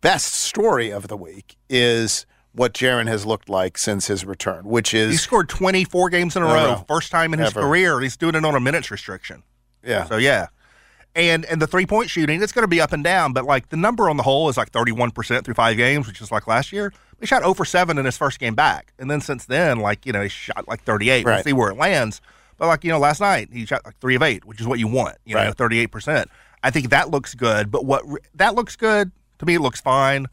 best 0.02 0.34
story 0.34 0.90
of 0.92 1.08
the 1.10 1.18
week 1.18 1.58
is 1.70 2.26
what 2.54 2.74
Jaren 2.74 3.08
has 3.08 3.26
looked 3.26 3.50
like 3.50 3.78
since 3.78 4.08
his 4.08 4.24
return, 4.26 4.64
which 4.66 4.94
is 4.94 5.12
He 5.12 5.18
scored 5.18 5.50
24 5.50 6.10
games 6.10 6.36
in 6.38 6.42
a 6.44 6.48
In 6.48 6.52
row, 6.54 6.66
row. 6.68 6.86
first 6.88 7.12
time 7.12 7.34
in 7.34 7.40
his 7.40 7.50
Ever. 7.50 7.62
career. 7.62 8.00
He's 8.00 8.16
doing 8.18 8.36
it 8.36 8.46
on 8.46 8.56
a 8.56 8.60
minutes 8.60 8.90
restriction. 8.92 9.44
yeah, 9.84 10.06
So 10.06 10.18
yeah, 10.18 10.48
And 11.16 11.44
and 11.46 11.62
the 11.62 11.68
three 11.68 11.86
point 11.86 12.10
shooting, 12.10 12.42
it's 12.42 12.52
going 12.52 12.64
to 12.64 12.68
be 12.68 12.80
up 12.80 12.94
and 12.94 13.04
down, 13.04 13.34
but 13.34 13.44
like 13.46 13.70
the 13.70 13.78
number 13.78 14.10
on 14.10 14.18
the 14.18 14.24
whole 14.24 14.48
is 14.50 14.58
like 14.58 14.72
31% 14.72 15.44
through 15.44 15.54
five 15.56 15.76
games, 15.76 16.08
which 16.08 16.22
is 16.22 16.32
like 16.32 16.48
last 16.48 16.72
year. 16.72 16.94
He 17.20 17.26
shot 17.26 17.42
0 17.42 17.54
for 17.56 17.66
7 17.66 17.98
in 17.98 18.06
his 18.06 18.16
first 18.18 18.40
game 18.40 18.56
back. 18.56 18.94
And 19.00 19.10
then 19.12 19.20
since 19.20 19.46
then, 19.46 19.80
like, 19.80 20.06
you 20.06 20.14
know, 20.14 20.22
he 20.22 20.30
shot 20.30 20.68
like 20.68 20.84
38. 20.84 21.26
We'll 21.26 21.34
Right. 21.36 21.44
see 21.44 21.52
where 21.52 21.72
it 21.72 21.78
lands. 21.78 22.22
But 22.58 22.68
like, 22.68 22.84
you 22.84 22.92
know, 22.92 23.00
last 23.00 23.20
night 23.20 23.50
he 23.52 23.66
shot 23.66 23.84
like 23.86 23.98
3 24.00 24.16
of 24.16 24.22
8, 24.22 24.46
which 24.46 24.62
is 24.62 24.68
what 24.68 24.80
you 24.80 24.88
want, 24.88 25.18
you 25.26 25.36
know, 25.36 25.42
Right. 25.42 25.56
38%. 25.58 26.28
I 26.64 26.70
think 26.72 26.90
that 26.92 27.10
looks 27.10 27.34
good, 27.36 27.72
but 27.72 27.86
what 27.86 28.04
that 28.36 28.54
looks 28.56 28.76
good 28.76 29.12
to 29.40 29.46
me, 29.46 29.56
it 29.56 29.62
looks 29.62 29.82
fine. 29.82 30.28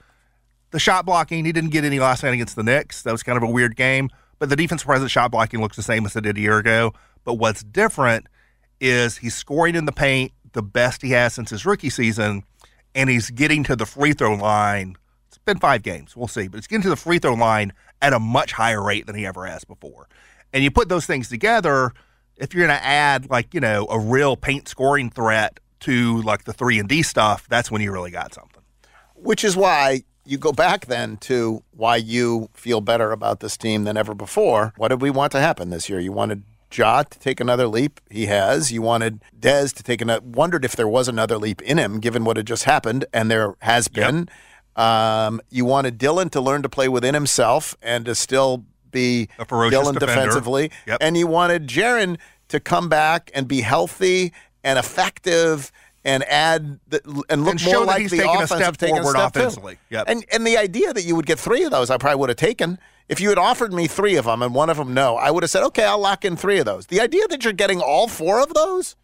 The 0.72 0.78
shot 0.78 1.06
blocking, 1.06 1.44
he 1.44 1.52
didn't 1.52 1.70
get 1.70 1.84
any 1.84 1.98
last 2.00 2.22
night 2.22 2.34
against 2.34 2.54
the 2.56 2.62
Knicks. 2.64 3.02
That 3.02 3.12
was 3.12 3.22
kind 3.22 3.36
of 3.36 3.42
a 3.42 3.50
weird 3.50 3.76
game. 3.76 4.10
But 4.38 4.50
the 4.50 4.56
defense 4.56 4.84
present 4.84 5.10
shot 5.10 5.30
blocking 5.30 5.60
looks 5.60 5.76
the 5.76 5.82
same 5.82 6.04
as 6.04 6.14
it 6.16 6.20
did 6.22 6.36
a 6.36 6.40
year 6.40 6.58
ago. 6.58 6.92
But 7.24 7.34
what's 7.34 7.62
different 7.62 8.26
is 8.80 9.16
he's 9.18 9.34
scoring 9.34 9.74
in 9.74 9.86
the 9.86 9.92
paint 9.92 10.32
the 10.56 10.62
best 10.62 11.02
he 11.02 11.10
has 11.10 11.34
since 11.34 11.50
his 11.50 11.64
rookie 11.64 11.90
season, 11.90 12.42
and 12.94 13.08
he's 13.08 13.30
getting 13.30 13.62
to 13.64 13.76
the 13.76 13.86
free 13.86 14.12
throw 14.12 14.34
line. 14.34 14.96
It's 15.28 15.38
been 15.38 15.58
five 15.58 15.82
games, 15.82 16.16
we'll 16.16 16.26
see, 16.26 16.48
but 16.48 16.56
he's 16.56 16.66
getting 16.66 16.82
to 16.82 16.88
the 16.88 16.96
free 16.96 17.20
throw 17.20 17.34
line 17.34 17.72
at 18.02 18.12
a 18.12 18.18
much 18.18 18.52
higher 18.52 18.82
rate 18.82 19.06
than 19.06 19.14
he 19.14 19.24
ever 19.24 19.46
has 19.46 19.64
before. 19.64 20.08
And 20.52 20.64
you 20.64 20.70
put 20.70 20.88
those 20.88 21.06
things 21.06 21.28
together, 21.28 21.92
if 22.36 22.54
you're 22.54 22.66
going 22.66 22.78
to 22.78 22.84
add 22.84 23.30
like 23.30 23.54
you 23.54 23.60
know 23.60 23.86
a 23.90 23.98
real 23.98 24.36
paint 24.36 24.68
scoring 24.68 25.10
threat 25.10 25.60
to 25.80 26.22
like 26.22 26.44
the 26.44 26.52
three 26.52 26.78
and 26.78 26.88
D 26.88 27.02
stuff, 27.02 27.46
that's 27.48 27.70
when 27.70 27.82
you 27.82 27.92
really 27.92 28.10
got 28.10 28.34
something. 28.34 28.62
Which 29.14 29.44
is 29.44 29.56
why 29.56 30.02
you 30.24 30.38
go 30.38 30.52
back 30.52 30.86
then 30.86 31.16
to 31.18 31.62
why 31.70 31.96
you 31.96 32.48
feel 32.54 32.80
better 32.80 33.12
about 33.12 33.40
this 33.40 33.56
team 33.56 33.84
than 33.84 33.96
ever 33.96 34.14
before. 34.14 34.72
What 34.76 34.88
did 34.88 35.00
we 35.00 35.10
want 35.10 35.32
to 35.32 35.40
happen 35.40 35.70
this 35.70 35.88
year? 35.88 36.00
You 36.00 36.12
wanted 36.12 36.42
Ja 36.76 37.02
to 37.02 37.18
take 37.18 37.40
another 37.40 37.66
leap. 37.66 38.00
He 38.10 38.26
has. 38.26 38.70
You 38.72 38.82
wanted 38.82 39.22
Dez 39.38 39.72
to 39.74 39.82
take 39.82 40.00
another. 40.00 40.24
Wondered 40.24 40.64
if 40.64 40.76
there 40.76 40.88
was 40.88 41.08
another 41.08 41.38
leap 41.38 41.62
in 41.62 41.78
him, 41.78 42.00
given 42.00 42.24
what 42.24 42.36
had 42.36 42.46
just 42.46 42.64
happened, 42.64 43.04
and 43.12 43.30
there 43.30 43.54
has 43.60 43.88
been. 43.88 44.28
Um, 44.76 45.40
you 45.50 45.64
wanted 45.64 45.96
Dillon 45.98 46.28
to 46.30 46.40
learn 46.40 46.62
to 46.62 46.68
play 46.68 46.88
within 46.88 47.14
himself 47.14 47.74
and 47.80 48.04
to 48.04 48.14
still 48.14 48.64
be 48.90 49.28
A 49.38 49.44
ferocious 49.44 49.78
Dillon 49.78 49.94
defender. 49.94 50.20
defensively. 50.20 50.70
Yep. 50.86 50.98
And 51.00 51.16
you 51.16 51.26
wanted 51.26 51.66
Jaren 51.66 52.18
to 52.48 52.60
come 52.60 52.88
back 52.88 53.30
and 53.34 53.48
be 53.48 53.62
healthy 53.62 54.32
and 54.62 54.78
effective 54.78 55.72
and 56.04 56.22
add 56.24 56.78
the, 56.88 57.00
and 57.28 57.44
look 57.44 57.54
And 57.54 57.64
more 57.64 57.84
like 57.84 58.02
he's 58.02 58.10
the 58.10 58.18
taking 58.18 58.42
a 58.42 58.46
step 58.46 58.76
taking 58.76 58.96
forward 58.96 59.16
step 59.16 59.34
offensively. 59.34 59.78
Yep. 59.90 60.04
And 60.08 60.24
and 60.32 60.46
the 60.46 60.56
idea 60.56 60.92
that 60.92 61.02
you 61.04 61.16
would 61.16 61.26
get 61.26 61.38
three 61.38 61.64
of 61.64 61.70
those, 61.70 61.90
I 61.90 61.96
probably 61.96 62.20
would 62.20 62.28
have 62.28 62.36
taken. 62.36 62.78
If 63.08 63.20
you 63.20 63.28
had 63.28 63.38
offered 63.38 63.72
me 63.72 63.86
three 63.86 64.16
of 64.16 64.24
them 64.24 64.42
and 64.42 64.54
one 64.54 64.68
of 64.68 64.76
them 64.76 64.92
no, 64.92 65.16
I 65.16 65.30
would 65.30 65.42
have 65.42 65.50
said, 65.50 65.62
okay, 65.66 65.84
I'll 65.84 65.98
lock 65.98 66.24
in 66.24 66.36
three 66.36 66.58
of 66.58 66.64
those. 66.64 66.86
The 66.86 67.00
idea 67.00 67.26
that 67.28 67.44
you're 67.44 67.52
getting 67.52 67.80
all 67.80 68.08
four 68.08 68.40
of 68.40 68.52
those 68.54 68.96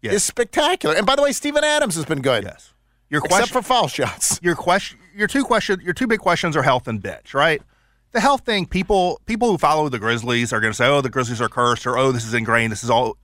Yes. 0.00 0.14
is 0.14 0.24
spectacular. 0.24 0.96
And 0.96 1.06
by 1.06 1.14
the 1.14 1.22
way, 1.22 1.32
Steven 1.32 1.62
Adams 1.62 1.94
has 1.94 2.04
been 2.04 2.22
good. 2.22 2.42
Yes. 2.44 2.72
Your 3.08 3.20
Except 3.24 3.50
for 3.50 3.62
foul 3.62 3.88
shots. 3.88 4.40
your 4.42 4.54
question 4.56 4.98
your 5.14 5.28
two 5.28 5.44
question 5.44 5.80
your 5.80 5.92
two 5.92 6.06
big 6.06 6.18
questions 6.18 6.56
are 6.56 6.62
health 6.62 6.88
and 6.88 7.00
bitch, 7.00 7.34
right? 7.34 7.60
The 8.12 8.20
health 8.20 8.40
thing, 8.40 8.66
people 8.66 9.20
people 9.26 9.50
who 9.50 9.58
follow 9.58 9.88
the 9.90 9.98
Grizzlies 9.98 10.52
are 10.52 10.60
going 10.60 10.72
to 10.72 10.76
say, 10.76 10.86
"Oh, 10.86 11.02
the 11.02 11.10
Grizzlies 11.10 11.40
are 11.40 11.48
cursed," 11.48 11.86
or 11.86 11.98
"Oh, 11.98 12.10
this 12.10 12.24
is 12.24 12.32
ingrained. 12.34 12.72
This 12.72 12.82
is 12.82 12.88
all." 12.90 13.16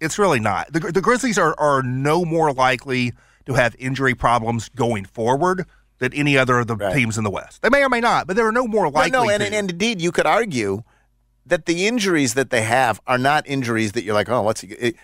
It's 0.00 0.18
really 0.18 0.40
not. 0.40 0.72
The, 0.72 0.80
the 0.80 1.00
Grizzlies 1.02 1.38
are 1.38 1.54
are 1.58 1.82
no 1.82 2.24
more 2.24 2.52
likely 2.52 3.12
to 3.44 3.54
have 3.54 3.76
injury 3.78 4.14
problems 4.14 4.70
going 4.70 5.04
forward 5.04 5.66
than 5.98 6.12
any 6.12 6.36
other 6.36 6.58
of 6.58 6.66
the 6.66 6.76
Right. 6.76 6.94
teams 6.94 7.16
in 7.18 7.24
the 7.24 7.30
West. 7.30 7.62
They 7.62 7.68
may 7.70 7.82
or 7.82 7.88
may 7.88 8.00
not, 8.00 8.26
but 8.26 8.36
there 8.36 8.46
are 8.46 8.52
no 8.52 8.66
more 8.66 8.90
likely. 8.90 9.10
no, 9.10 9.28
and, 9.30 9.40
to. 9.40 9.46
and, 9.46 9.54
and 9.54 9.70
indeed, 9.70 10.00
you 10.00 10.12
could 10.12 10.26
argue 10.26 10.82
that 11.46 11.66
the 11.66 11.86
injuries 11.86 12.34
that 12.34 12.50
they 12.50 12.62
have 12.62 13.00
are 13.06 13.18
not 13.18 13.46
injuries 13.46 13.92
that 13.92 14.02
you're 14.04 14.14
like, 14.14 14.28
oh, 14.28 14.42
what's 14.42 14.60
he? 14.62 14.68
It, 14.68 14.96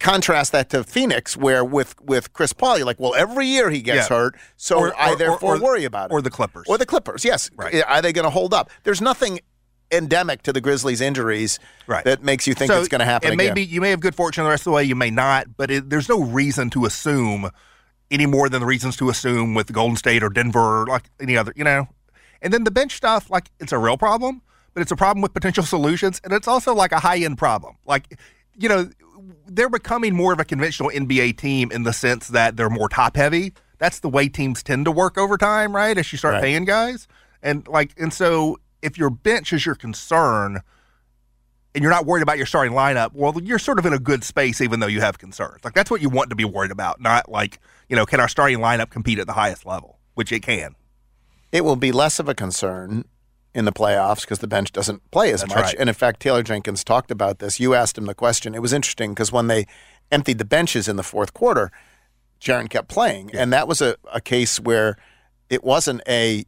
contrast 0.00 0.52
that 0.52 0.70
to 0.70 0.82
Phoenix, 0.84 1.36
where 1.36 1.64
with 1.64 1.94
with 2.02 2.32
Chris 2.32 2.52
Paul, 2.52 2.76
you're 2.78 2.86
like, 2.86 2.98
well, 3.00 3.14
every 3.14 3.46
year 3.46 3.70
he 3.70 3.80
gets 3.80 4.10
Yeah. 4.10 4.16
hurt, 4.16 4.36
so 4.56 4.78
Or- 4.78 5.00
I 5.00 5.12
or- 5.12 5.16
therefore 5.16 5.56
or- 5.56 5.60
worry 5.60 5.84
about 5.84 6.10
it. 6.10 6.14
or 6.14 6.20
the 6.20 6.30
Clippers. 6.30 6.66
or 6.68 6.78
the 6.78 6.86
Clippers. 6.86 7.24
Yes, 7.24 7.48
Right. 7.56 7.82
are 7.86 8.02
they 8.02 8.12
going 8.12 8.24
to 8.24 8.30
hold 8.30 8.52
up? 8.52 8.70
There's 8.82 9.00
nothing 9.00 9.40
endemic 9.92 10.42
to 10.42 10.52
the 10.52 10.60
Grizzlies' 10.60 11.00
injuries 11.00 11.58
Right. 11.86 12.04
that 12.04 12.22
makes 12.24 12.46
you 12.46 12.54
think 12.54 12.72
it's 12.72 12.88
going 12.88 12.98
to 13.00 13.04
happen 13.04 13.30
And 13.30 13.40
again. 13.40 13.50
maybe 13.54 13.64
you 13.64 13.80
may 13.80 13.90
have 13.90 14.00
good 14.00 14.14
fortune 14.14 14.42
the 14.44 14.50
rest 14.50 14.62
of 14.62 14.64
the 14.64 14.70
way, 14.72 14.82
you 14.84 14.96
may 14.96 15.10
not, 15.10 15.56
but 15.56 15.70
it, 15.70 15.90
there's 15.90 16.08
no 16.08 16.20
reason 16.22 16.70
to 16.70 16.84
assume 16.86 17.50
any 18.14 18.26
more 18.26 18.48
than 18.48 18.60
the 18.60 18.66
reasons 18.66 18.96
to 18.98 19.10
assume 19.10 19.54
with 19.54 19.72
Golden 19.72 19.96
State 19.96 20.22
or 20.22 20.30
Denver 20.30 20.82
or 20.82 20.86
like 20.86 21.10
any 21.20 21.36
other, 21.36 21.52
you 21.56 21.64
know. 21.64 21.88
And 22.40 22.52
then 22.52 22.64
the 22.64 22.70
bench 22.70 22.96
stuff, 22.96 23.28
like 23.30 23.50
it's 23.60 23.72
a 23.72 23.78
real 23.78 23.96
problem, 23.96 24.40
but 24.72 24.80
it's 24.80 24.92
a 24.92 24.96
problem 24.96 25.22
with 25.22 25.34
potential 25.34 25.64
solutions, 25.64 26.20
and 26.24 26.32
it's 26.32 26.48
also 26.48 26.74
like 26.74 26.92
a 26.92 27.00
high 27.00 27.18
end 27.18 27.38
problem. 27.38 27.76
Like, 27.84 28.18
you 28.56 28.68
know, 28.68 28.88
they're 29.46 29.68
becoming 29.70 30.14
more 30.14 30.32
of 30.32 30.40
a 30.40 30.44
conventional 30.44 30.90
NBA 30.90 31.36
team 31.38 31.70
in 31.72 31.82
the 31.82 31.92
sense 31.92 32.28
that 32.28 32.56
they're 32.56 32.70
more 32.70 32.88
top 32.88 33.16
heavy. 33.16 33.52
That's 33.78 34.00
the 34.00 34.08
way 34.08 34.28
teams 34.28 34.62
tend 34.62 34.84
to 34.84 34.92
work 34.92 35.18
over 35.18 35.36
time, 35.36 35.74
right? 35.74 35.96
As 35.96 36.10
you 36.12 36.18
start 36.18 36.34
Right. 36.34 36.42
paying 36.42 36.64
guys, 36.64 37.06
and 37.42 37.66
like, 37.68 37.92
and 37.98 38.12
so 38.12 38.58
if 38.82 38.96
your 38.98 39.10
bench 39.10 39.52
is 39.52 39.66
your 39.66 39.74
concern, 39.74 40.60
and 41.74 41.82
you're 41.82 41.90
not 41.92 42.06
worried 42.06 42.22
about 42.22 42.36
your 42.36 42.46
starting 42.46 42.72
lineup, 42.72 43.10
well, 43.14 43.34
you're 43.42 43.58
sort 43.58 43.78
of 43.78 43.86
in 43.86 43.92
a 43.92 43.98
good 43.98 44.22
space, 44.24 44.60
even 44.60 44.80
though 44.80 44.86
you 44.86 45.00
have 45.00 45.18
concerns. 45.18 45.64
Like 45.64 45.74
that's 45.74 45.90
what 45.90 46.00
you 46.00 46.08
want 46.08 46.30
to 46.30 46.36
be 46.36 46.44
worried 46.44 46.70
about, 46.70 47.00
not 47.00 47.28
like 47.30 47.58
you 47.88 47.96
know, 47.96 48.06
can 48.06 48.20
our 48.20 48.28
starting 48.28 48.58
lineup 48.58 48.90
compete 48.90 49.18
at 49.18 49.26
the 49.26 49.32
highest 49.34 49.66
level, 49.66 49.98
which 50.14 50.32
it 50.32 50.40
can. 50.40 50.74
it 51.52 51.64
will 51.64 51.76
be 51.76 51.92
less 51.92 52.18
of 52.18 52.28
a 52.28 52.34
concern 52.34 53.04
in 53.54 53.64
the 53.66 53.72
playoffs 53.72 54.22
because 54.22 54.40
the 54.40 54.48
bench 54.48 54.72
doesn't 54.72 55.08
play 55.12 55.32
as 55.32 55.40
That's 55.42 55.54
much. 55.54 55.64
right. 55.66 55.76
And 55.78 55.88
in 55.88 55.94
fact, 55.94 56.18
Taylor 56.20 56.42
Jenkins 56.42 56.82
talked 56.82 57.10
about 57.12 57.38
this. 57.38 57.60
You 57.60 57.74
asked 57.74 57.96
him 57.96 58.06
the 58.06 58.14
question. 58.14 58.54
It 58.54 58.62
was 58.62 58.72
interesting 58.72 59.12
because 59.14 59.30
when 59.30 59.46
they 59.46 59.66
emptied 60.10 60.38
the 60.38 60.44
benches 60.44 60.88
in 60.88 60.96
the 60.96 61.02
fourth 61.04 61.34
quarter, 61.34 61.70
Jaren 62.40 62.68
kept 62.68 62.88
playing, 62.88 63.30
and 63.34 63.52
that 63.52 63.68
was 63.68 63.80
a, 63.80 63.96
a 64.12 64.20
case 64.20 64.58
where 64.58 64.96
it 65.50 65.62
wasn't 65.62 66.02
a 66.08 66.44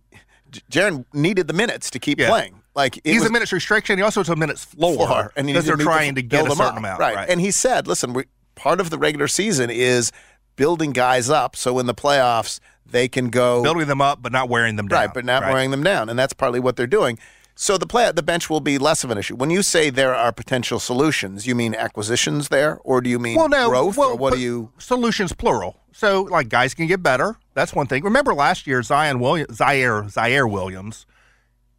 Jaren 0.71 1.04
needed 1.12 1.47
the 1.49 1.52
minutes 1.54 1.90
to 1.90 1.99
keep 1.99 2.18
Yeah. 2.18 2.28
playing. 2.30 2.62
Like 2.76 3.00
He's 3.02 3.23
was 3.23 3.30
a 3.30 3.33
minutes 3.33 3.52
restriction. 3.52 3.99
He 3.99 4.04
also 4.04 4.21
has 4.21 4.28
a 4.28 4.37
minutes 4.37 4.64
floor, 4.64 4.95
floor, 4.95 5.33
and 5.35 5.47
because 5.47 5.64
they're 5.64 5.76
needed 5.76 5.85
to 5.85 5.90
trying 5.90 6.14
to 6.16 6.23
get 6.23 6.47
a 6.47 6.50
certain 6.50 6.64
up. 6.64 6.76
amount, 6.76 7.00
right. 7.00 7.28
And 7.28 7.40
he 7.40 7.50
said, 7.50 7.88
"Listen, 7.88 8.12
we, 8.12 8.25
part 8.54 8.80
of 8.80 8.90
the 8.90 8.99
regular 8.99 9.28
season 9.28 9.71
is 9.71 10.12
building 10.56 10.92
guys 10.92 11.30
up, 11.30 11.56
so 11.56 11.78
in 11.78 11.87
the 11.87 11.95
playoffs 11.95 12.61
they 12.85 13.09
can 13.09 13.30
go 13.30 13.62
building 13.62 13.88
them 13.88 14.02
up, 14.02 14.21
but 14.21 14.30
not 14.30 14.50
wearing 14.50 14.76
them 14.76 14.88
down. 14.88 15.06
Right, 15.06 15.14
but 15.14 15.25
not 15.25 15.42
wearing 15.42 15.71
them 15.71 15.83
down, 15.83 16.11
and 16.11 16.18
that's 16.18 16.35
partly 16.35 16.61
what 16.61 16.76
they're 16.76 16.87
doing. 16.87 17.18
So 17.59 17.78
the 17.78 17.87
play 17.87 18.12
the 18.12 18.23
bench 18.23 18.50
will 18.50 18.61
be 18.61 18.76
less 18.76 19.02
of 19.02 19.11
an 19.11 19.16
issue. 19.16 19.37
When 19.37 19.49
you 19.49 19.62
say 19.62 19.88
there 19.88 20.14
are 20.14 20.30
potential 20.30 20.78
solutions, 20.78 21.47
you 21.47 21.54
mean 21.54 21.75
acquisitions 21.75 22.49
there, 22.49 22.78
or 22.85 23.00
do 23.00 23.09
you 23.09 23.18
mean 23.18 23.37
well, 23.37 23.49
no, 23.49 23.71
growth, 23.71 23.97
well, 23.97 24.11
or 24.11 24.16
what 24.16 24.35
do 24.35 24.38
you? 24.38 24.71
Solutions 24.76 25.33
plural. 25.33 25.80
So 25.92 26.23
like 26.25 26.50
guys 26.50 26.75
can 26.75 26.87
get 26.87 27.02
better. 27.02 27.38
That's 27.54 27.75
one 27.75 27.87
thing. 27.87 28.04
Remember 28.04 28.35
last 28.35 28.66
year, 28.66 28.83
Zion 28.83 29.18
Williams, 29.18 29.56
Ziaire, 29.56 30.12
Ziaire 30.12 30.50
Williams, 30.50 31.06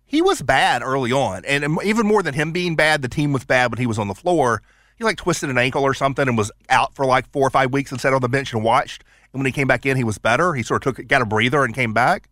he 0.08 0.22
was 0.22 0.42
bad 0.42 0.82
early 0.82 1.12
on, 1.12 1.46
and 1.46 1.78
even 1.84 2.08
more 2.08 2.24
than 2.24 2.34
him 2.34 2.52
being 2.52 2.76
bad, 2.76 3.02
the 3.02 3.10
team 3.10 3.34
was 3.34 3.44
bad 3.44 3.72
when 3.72 3.78
he 3.78 3.86
was 3.86 4.00
on 4.00 4.08
the 4.08 4.16
floor. 4.16 4.62
He 4.98 5.04
like 5.04 5.18
twisted 5.18 5.50
an 5.50 5.58
ankle 5.58 5.84
or 5.84 5.94
something 5.94 6.28
and 6.28 6.38
was 6.38 6.52
out 6.70 6.96
for 6.96 7.06
like 7.06 7.30
four 7.32 7.46
or 7.46 7.52
five 7.52 7.72
weeks 7.72 7.92
and 7.92 8.02
sat 8.02 8.14
on 8.14 8.22
the 8.22 8.30
bench 8.30 8.54
and 8.54 8.64
watched. 8.64 9.04
And 9.32 9.40
when 9.40 9.46
he 9.46 9.52
came 9.52 9.68
back 9.68 9.86
in, 9.86 9.96
he 9.98 10.04
was 10.04 10.18
better. 10.18 10.54
He 10.54 10.64
sort 10.64 10.86
of 10.86 10.96
took 10.96 11.08
got 11.08 11.22
a 11.22 11.26
breather 11.26 11.64
and 11.64 11.76
came 11.76 11.94
back. 11.94 12.30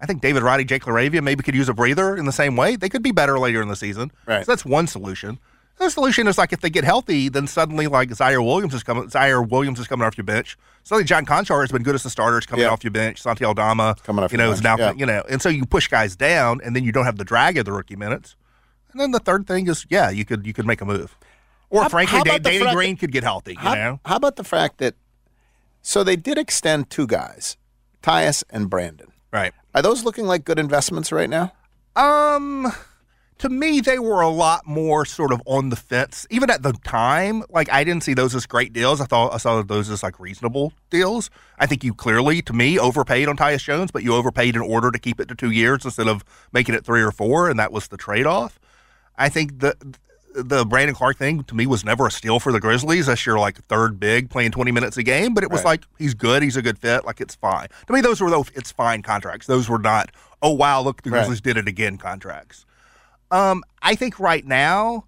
I 0.00 0.06
think 0.06 0.22
David 0.22 0.42
Roddy, 0.42 0.64
Jake 0.64 0.84
Laravia 0.84 1.22
maybe 1.22 1.42
could 1.42 1.56
use 1.56 1.68
a 1.68 1.74
breather 1.74 2.16
in 2.16 2.24
the 2.24 2.32
same 2.32 2.56
way. 2.56 2.76
They 2.76 2.88
could 2.88 3.02
be 3.02 3.10
better 3.10 3.38
later 3.38 3.60
in 3.60 3.68
the 3.68 3.76
season. 3.76 4.12
Right. 4.26 4.46
So 4.46 4.52
that's 4.52 4.64
one 4.64 4.86
solution. 4.86 5.38
The 5.78 5.90
solution 5.90 6.26
is 6.26 6.36
like 6.38 6.52
if 6.52 6.60
they 6.60 6.70
get 6.70 6.82
healthy, 6.84 7.28
then 7.28 7.46
suddenly 7.46 7.86
like 7.86 8.08
Ziaire 8.10 8.44
Williams 8.44 8.74
is 8.74 8.82
coming. 8.82 9.04
Ziaire 9.08 9.48
Williams 9.48 9.78
is 9.78 9.86
coming 9.86 10.04
off 10.06 10.18
your 10.18 10.24
bench. 10.24 10.56
Suddenly 10.82 11.04
John 11.04 11.24
Konchar 11.24 11.60
has 11.60 11.70
been 11.70 11.82
good 11.84 11.94
as 11.94 12.02
the 12.02 12.10
starters 12.10 12.46
coming 12.46 12.64
Yeah. 12.64 12.70
off 12.70 12.82
your 12.82 12.90
bench. 12.90 13.22
Santi 13.22 13.44
Aldama 13.44 13.94
Coming 14.02 14.24
off 14.24 14.32
you 14.32 14.38
your 14.38 14.46
know 14.48 14.52
is 14.52 14.60
now 14.62 14.76
yeah. 14.76 14.92
you 14.96 15.06
know, 15.06 15.22
and 15.28 15.40
so 15.40 15.48
you 15.48 15.64
push 15.64 15.86
guys 15.88 16.16
down, 16.16 16.60
and 16.64 16.74
then 16.74 16.82
you 16.82 16.90
don't 16.90 17.04
have 17.04 17.16
the 17.16 17.24
drag 17.24 17.56
of 17.58 17.64
the 17.64 17.72
rookie 17.72 17.94
minutes. 17.96 18.34
And 18.92 19.00
then 19.00 19.12
the 19.12 19.20
third 19.20 19.46
thing 19.46 19.68
is 19.68 19.86
yeah, 19.88 20.10
you 20.10 20.24
could 20.24 20.46
you 20.46 20.52
could 20.52 20.66
make 20.66 20.80
a 20.80 20.84
move, 20.84 21.16
or 21.70 21.82
How- 21.82 21.88
frankly, 21.90 22.18
how 22.18 22.24
Da- 22.24 22.30
about 22.36 22.42
the 22.50 22.58
Danny 22.58 22.74
Green 22.74 22.96
could 22.96 23.12
get 23.12 23.22
healthy. 23.22 23.52
You 23.52 23.58
How, 23.60 23.74
know, 23.74 24.00
how 24.04 24.16
about 24.16 24.34
the 24.36 24.44
fact 24.44 24.78
that? 24.78 24.94
So 25.80 26.02
they 26.02 26.16
did 26.16 26.38
extend 26.38 26.90
two 26.90 27.06
guys, 27.06 27.56
Tyus 28.02 28.42
and 28.50 28.68
Brandon. 28.68 29.12
right? 29.32 29.52
Are 29.74 29.82
those 29.82 30.02
looking 30.04 30.26
like 30.26 30.44
good 30.44 30.58
investments 30.58 31.12
right 31.12 31.30
now? 31.30 31.52
Um, 31.94 32.72
to 33.38 33.48
me, 33.48 33.80
they 33.80 33.98
were 33.98 34.20
a 34.20 34.28
lot 34.28 34.66
more 34.66 35.04
sort 35.04 35.32
of 35.32 35.40
on 35.46 35.70
the 35.70 35.76
fence. 35.76 36.26
Even 36.30 36.50
at 36.50 36.62
the 36.62 36.72
time, 36.84 37.44
like 37.50 37.70
I 37.72 37.84
didn't 37.84 38.02
see 38.02 38.14
those 38.14 38.34
as 38.34 38.46
great 38.46 38.72
deals. 38.72 39.00
I 39.00 39.04
thought 39.06 39.32
I 39.32 39.38
saw 39.38 39.62
those 39.62 39.88
as 39.90 40.02
like 40.02 40.18
reasonable 40.18 40.72
deals. 40.90 41.30
I 41.58 41.66
think 41.66 41.84
you 41.84 41.94
clearly, 41.94 42.42
to 42.42 42.52
me, 42.52 42.78
overpaid 42.78 43.28
on 43.28 43.36
Tyus 43.36 43.62
Jones, 43.62 43.90
but 43.90 44.02
you 44.02 44.14
overpaid 44.14 44.56
in 44.56 44.62
order 44.62 44.90
to 44.90 44.98
keep 44.98 45.20
it 45.20 45.28
to 45.28 45.34
two 45.34 45.50
years 45.50 45.84
instead 45.84 46.08
of 46.08 46.24
making 46.52 46.74
it 46.74 46.84
three 46.84 47.02
or 47.02 47.12
four, 47.12 47.48
and 47.48 47.58
that 47.58 47.70
was 47.72 47.88
the 47.88 47.96
trade-off. 47.96 48.58
I 49.16 49.28
think 49.28 49.60
the 49.60 49.76
the 50.34 50.64
Brandon 50.64 50.94
Clarke 50.94 51.16
thing 51.16 51.42
to 51.44 51.54
me 51.54 51.66
was 51.66 51.84
never 51.84 52.06
a 52.06 52.10
steal 52.12 52.38
for 52.38 52.52
the 52.52 52.60
Grizzlies. 52.60 53.06
That's 53.06 53.24
your 53.24 53.38
like 53.38 53.64
third 53.64 53.98
big 53.98 54.30
playing 54.30 54.50
twenty 54.52 54.70
minutes 54.72 54.96
a 54.96 55.02
game, 55.02 55.34
but 55.34 55.42
it 55.42 55.50
was 55.50 55.60
Right. 55.64 55.80
like 55.80 55.84
he's 55.98 56.14
good, 56.14 56.42
he's 56.42 56.56
a 56.56 56.62
good 56.62 56.78
fit, 56.78 57.04
like 57.04 57.20
it's 57.20 57.34
fine. 57.34 57.68
To 57.86 57.92
me, 57.92 58.00
those 58.00 58.20
were 58.20 58.30
those 58.30 58.50
it's 58.54 58.70
fine 58.70 59.02
contracts. 59.02 59.46
Those 59.46 59.68
were 59.68 59.78
not 59.78 60.10
oh 60.42 60.52
wow 60.52 60.80
look 60.82 61.02
the 61.02 61.10
Right. 61.10 61.18
Grizzlies 61.20 61.40
did 61.40 61.56
it 61.56 61.66
again 61.66 61.96
contracts. 61.98 62.66
Um, 63.30 63.62
I 63.82 63.94
think 63.94 64.18
right 64.18 64.44
now, 64.44 65.04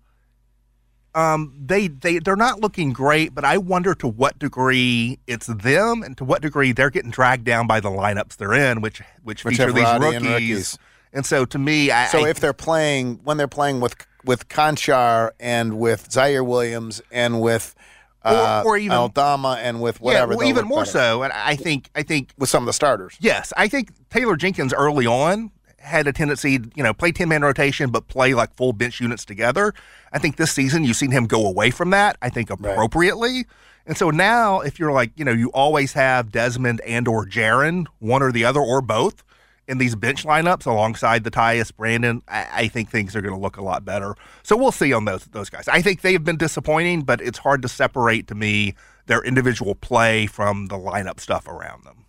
um, 1.15 1.55
they 1.61 1.89
they 1.89 2.19
they're 2.19 2.37
not 2.37 2.61
looking 2.61 2.93
great, 2.93 3.35
but 3.35 3.45
I 3.45 3.59
wonder 3.59 3.95
to 3.97 4.07
what 4.07 4.39
degree 4.39 5.19
it's 5.27 5.47
them 5.47 6.03
and 6.03 6.17
to 6.19 6.25
what 6.25 6.41
degree 6.43 6.73
they're 6.73 6.91
getting 6.91 7.11
dragged 7.11 7.45
down 7.45 7.67
by 7.67 7.81
the 7.81 7.89
lineups 7.91 8.37
they're 8.37 8.53
in, 8.55 8.81
which 8.81 9.01
which, 9.25 9.45
Which 9.45 9.57
feature 9.57 9.73
these 9.73 9.85
rookies. 9.99 10.17
and 10.17 10.27
rookies. 10.27 10.79
And 11.13 11.27
so 11.27 11.45
to 11.47 11.59
me, 11.59 11.91
I, 11.91 12.07
So 12.07 12.25
I- 12.25 12.29
if 12.29 12.39
they're 12.39 12.53
playing 12.53 13.21
when 13.25 13.37
they're 13.39 13.49
playing 13.49 13.81
with 13.81 13.97
with 14.25 14.49
Konchar 14.49 15.31
and 15.41 15.79
with 15.79 16.09
Ziaire 16.11 16.47
Williams 16.47 17.03
and 17.11 17.41
with 17.41 17.75
uh, 18.23 18.63
or 18.67 18.77
even- 18.77 18.97
Aldama 18.97 19.59
and 19.63 19.81
with 19.81 19.97
yeah, 19.97 20.05
whatever, 20.05 20.37
well, 20.37 20.47
even 20.47 20.67
more 20.67 20.81
better. 20.83 20.91
so, 20.93 21.23
and 21.25 21.33
I 21.33 21.57
think 21.57 21.91
I 21.97 22.03
think 22.05 22.31
with 22.39 22.51
some 22.51 22.63
of 22.63 22.67
the 22.67 22.73
starters. 22.75 23.17
Yes, 23.19 23.53
I 23.57 23.67
think 23.67 23.91
Taylor 24.11 24.37
Jenkins 24.37 24.73
early 24.75 25.07
on 25.07 25.51
had 25.81 26.07
a 26.07 26.13
tendency, 26.13 26.61
you 26.75 26.83
know, 26.83 26.93
play 26.93 27.13
10 27.13 27.29
man 27.29 27.43
rotation, 27.43 27.91
but 27.91 28.09
play 28.09 28.35
like 28.35 28.55
full 28.55 28.73
bench 28.73 29.01
units 29.01 29.25
together. 29.25 29.75
I 30.13 30.19
think 30.19 30.37
this 30.37 30.53
season 30.53 30.85
you've 30.85 30.97
seen 30.97 31.11
him 31.11 31.27
go 31.27 31.47
away 31.47 31.71
from 31.71 31.91
that, 31.91 32.17
I 32.23 32.29
think 32.29 32.51
appropriately. 32.51 33.47
And 33.87 33.97
so 33.97 34.11
now 34.11 34.61
if 34.61 34.79
you're 34.79 34.93
like, 34.93 35.11
you 35.17 35.25
know, 35.25 35.33
you 35.33 35.51
always 35.53 35.95
have 35.95 36.31
Desmond 36.31 36.81
and 36.87 37.09
or 37.09 37.27
Jaren, 37.27 37.87
one 37.99 38.23
or 38.23 38.31
the 38.31 38.45
other 38.45 38.61
or 38.61 38.81
both 38.81 39.25
in 39.71 39.79
these 39.79 39.95
bench 39.95 40.25
lineups 40.25 40.67
alongside 40.67 41.23
the 41.23 41.31
Tyus 41.31 41.75
Brandon, 41.75 42.23
I, 42.27 42.49
I 42.53 42.69
think 42.69 42.91
things 42.91 43.15
are 43.15 43.21
going 43.21 43.35
to 43.35 43.41
look 43.41 43.57
a 43.57 43.63
lot 43.63 43.85
better. 43.85 44.17
So 44.43 44.57
we'll 44.57 44.73
see 44.73 44.93
on 44.93 45.05
those 45.05 45.25
those 45.27 45.49
guys. 45.49 45.69
I 45.69 45.81
think 45.81 46.03
they've 46.03 46.23
been 46.23 46.37
disappointing, 46.37 47.03
but 47.03 47.21
it's 47.21 47.39
hard 47.39 47.63
to 47.63 47.69
separate 47.69 48.27
to 48.29 48.35
me 48.35 48.75
their 49.07 49.23
individual 49.23 49.77
play 49.77 50.27
from 50.27 50.67
the 50.67 50.77
lineup 50.77 51.21
stuff 51.21 51.47
around 51.47 51.85
them. 51.85 52.05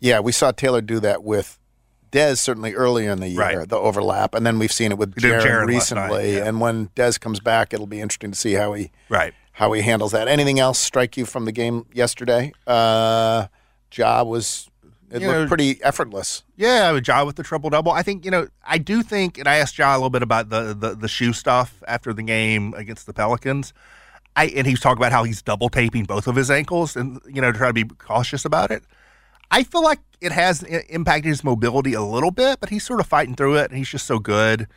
Yeah, 0.00 0.20
we 0.20 0.32
saw 0.32 0.52
Taylor 0.52 0.80
do 0.80 0.98
that 1.00 1.22
with 1.22 1.59
Dez 2.10 2.38
certainly 2.38 2.74
earlier 2.74 3.10
in 3.12 3.20
the 3.20 3.28
year, 3.28 3.40
Right. 3.40 3.68
the 3.68 3.76
overlap, 3.76 4.34
and 4.34 4.44
then 4.46 4.58
we've 4.58 4.72
seen 4.72 4.90
it 4.92 4.98
with 4.98 5.14
Jaren 5.14 5.44
night, 5.44 5.66
recently. 5.66 6.36
yeah. 6.36 6.44
And 6.46 6.60
when 6.60 6.88
Dez 6.96 7.18
comes 7.20 7.40
back, 7.40 7.72
it'll 7.72 7.86
be 7.86 8.00
interesting 8.00 8.30
to 8.32 8.36
see 8.38 8.54
how 8.54 8.72
he 8.74 8.90
Right. 9.08 9.32
how 9.52 9.72
he 9.72 9.82
handles 9.82 10.12
that. 10.12 10.26
Anything 10.28 10.58
else 10.58 10.78
strike 10.78 11.16
you 11.16 11.24
from 11.26 11.44
the 11.44 11.52
game 11.52 11.86
yesterday? 11.92 12.52
Uh, 12.66 13.46
Ja 13.92 14.22
was 14.22 14.68
it 15.10 15.22
You 15.22 15.28
looked 15.28 15.40
know- 15.40 15.48
pretty 15.48 15.82
effortless. 15.82 16.44
Yeah, 16.56 16.88
I 16.88 16.92
would 16.92 17.06
Ja 17.06 17.24
with 17.24 17.36
the 17.36 17.42
triple 17.42 17.70
double. 17.70 17.90
I 17.92 18.02
think 18.02 18.24
you 18.24 18.30
know. 18.30 18.48
I 18.64 18.78
do 18.78 19.02
think, 19.02 19.38
and 19.38 19.48
I 19.48 19.56
asked 19.56 19.76
Ja 19.78 19.92
a 19.92 19.96
little 19.96 20.10
bit 20.10 20.22
about 20.22 20.50
the, 20.50 20.74
the 20.78 20.94
the 20.94 21.08
shoe 21.08 21.32
stuff 21.32 21.82
after 21.88 22.12
the 22.12 22.22
game 22.22 22.74
against 22.76 23.06
the 23.06 23.12
Pelicans. 23.12 23.72
I 24.36 24.46
and 24.46 24.66
he 24.66 24.72
was 24.72 24.80
talking 24.80 24.98
about 24.98 25.10
how 25.10 25.24
he's 25.24 25.42
double 25.42 25.68
taping 25.68 26.04
both 26.04 26.28
of 26.28 26.36
his 26.36 26.50
ankles, 26.50 26.94
and 26.96 27.20
you 27.26 27.40
know, 27.42 27.50
to 27.50 27.58
try 27.58 27.66
to 27.68 27.74
be 27.74 27.84
cautious 27.84 28.44
about 28.44 28.70
it. 28.70 28.84
I 29.50 29.64
feel 29.64 29.82
like 29.82 30.00
it 30.20 30.32
has 30.32 30.62
impacted 30.62 31.28
his 31.28 31.42
mobility 31.42 31.94
a 31.94 32.02
little 32.02 32.30
bit, 32.30 32.60
but 32.60 32.68
he's 32.68 32.84
sort 32.84 33.00
of 33.00 33.06
fighting 33.06 33.34
through 33.34 33.56
it, 33.56 33.70
and 33.70 33.78
he's 33.78 33.88
just 33.88 34.06
so 34.06 34.18
good. 34.18 34.68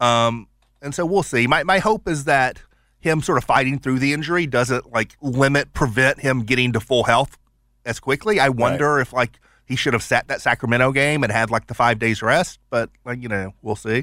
Um, 0.00 0.48
and 0.82 0.94
so 0.94 1.06
we'll 1.06 1.22
see. 1.22 1.46
My 1.46 1.62
my 1.64 1.78
hope 1.78 2.08
is 2.08 2.24
that 2.24 2.62
him 3.00 3.22
sort 3.22 3.38
of 3.38 3.44
fighting 3.44 3.78
through 3.78 3.98
the 4.00 4.12
injury 4.12 4.46
doesn't 4.46 4.92
like 4.92 5.16
limit 5.20 5.72
prevent 5.72 6.20
him 6.20 6.42
getting 6.42 6.72
to 6.72 6.80
full 6.80 7.04
health 7.04 7.38
as 7.84 8.00
quickly. 8.00 8.40
I 8.40 8.48
wonder 8.48 8.98
if 9.00 9.12
like 9.12 9.40
he 9.66 9.76
should 9.76 9.92
have 9.92 10.02
sat 10.02 10.28
that 10.28 10.40
Sacramento 10.40 10.92
game 10.92 11.22
and 11.22 11.32
had 11.32 11.50
like 11.50 11.66
the 11.66 11.74
five 11.74 11.98
days 11.98 12.22
rest, 12.22 12.58
but 12.70 12.90
like 13.04 13.22
you 13.22 13.28
know, 13.28 13.54
we'll 13.62 13.76
see. 13.76 14.02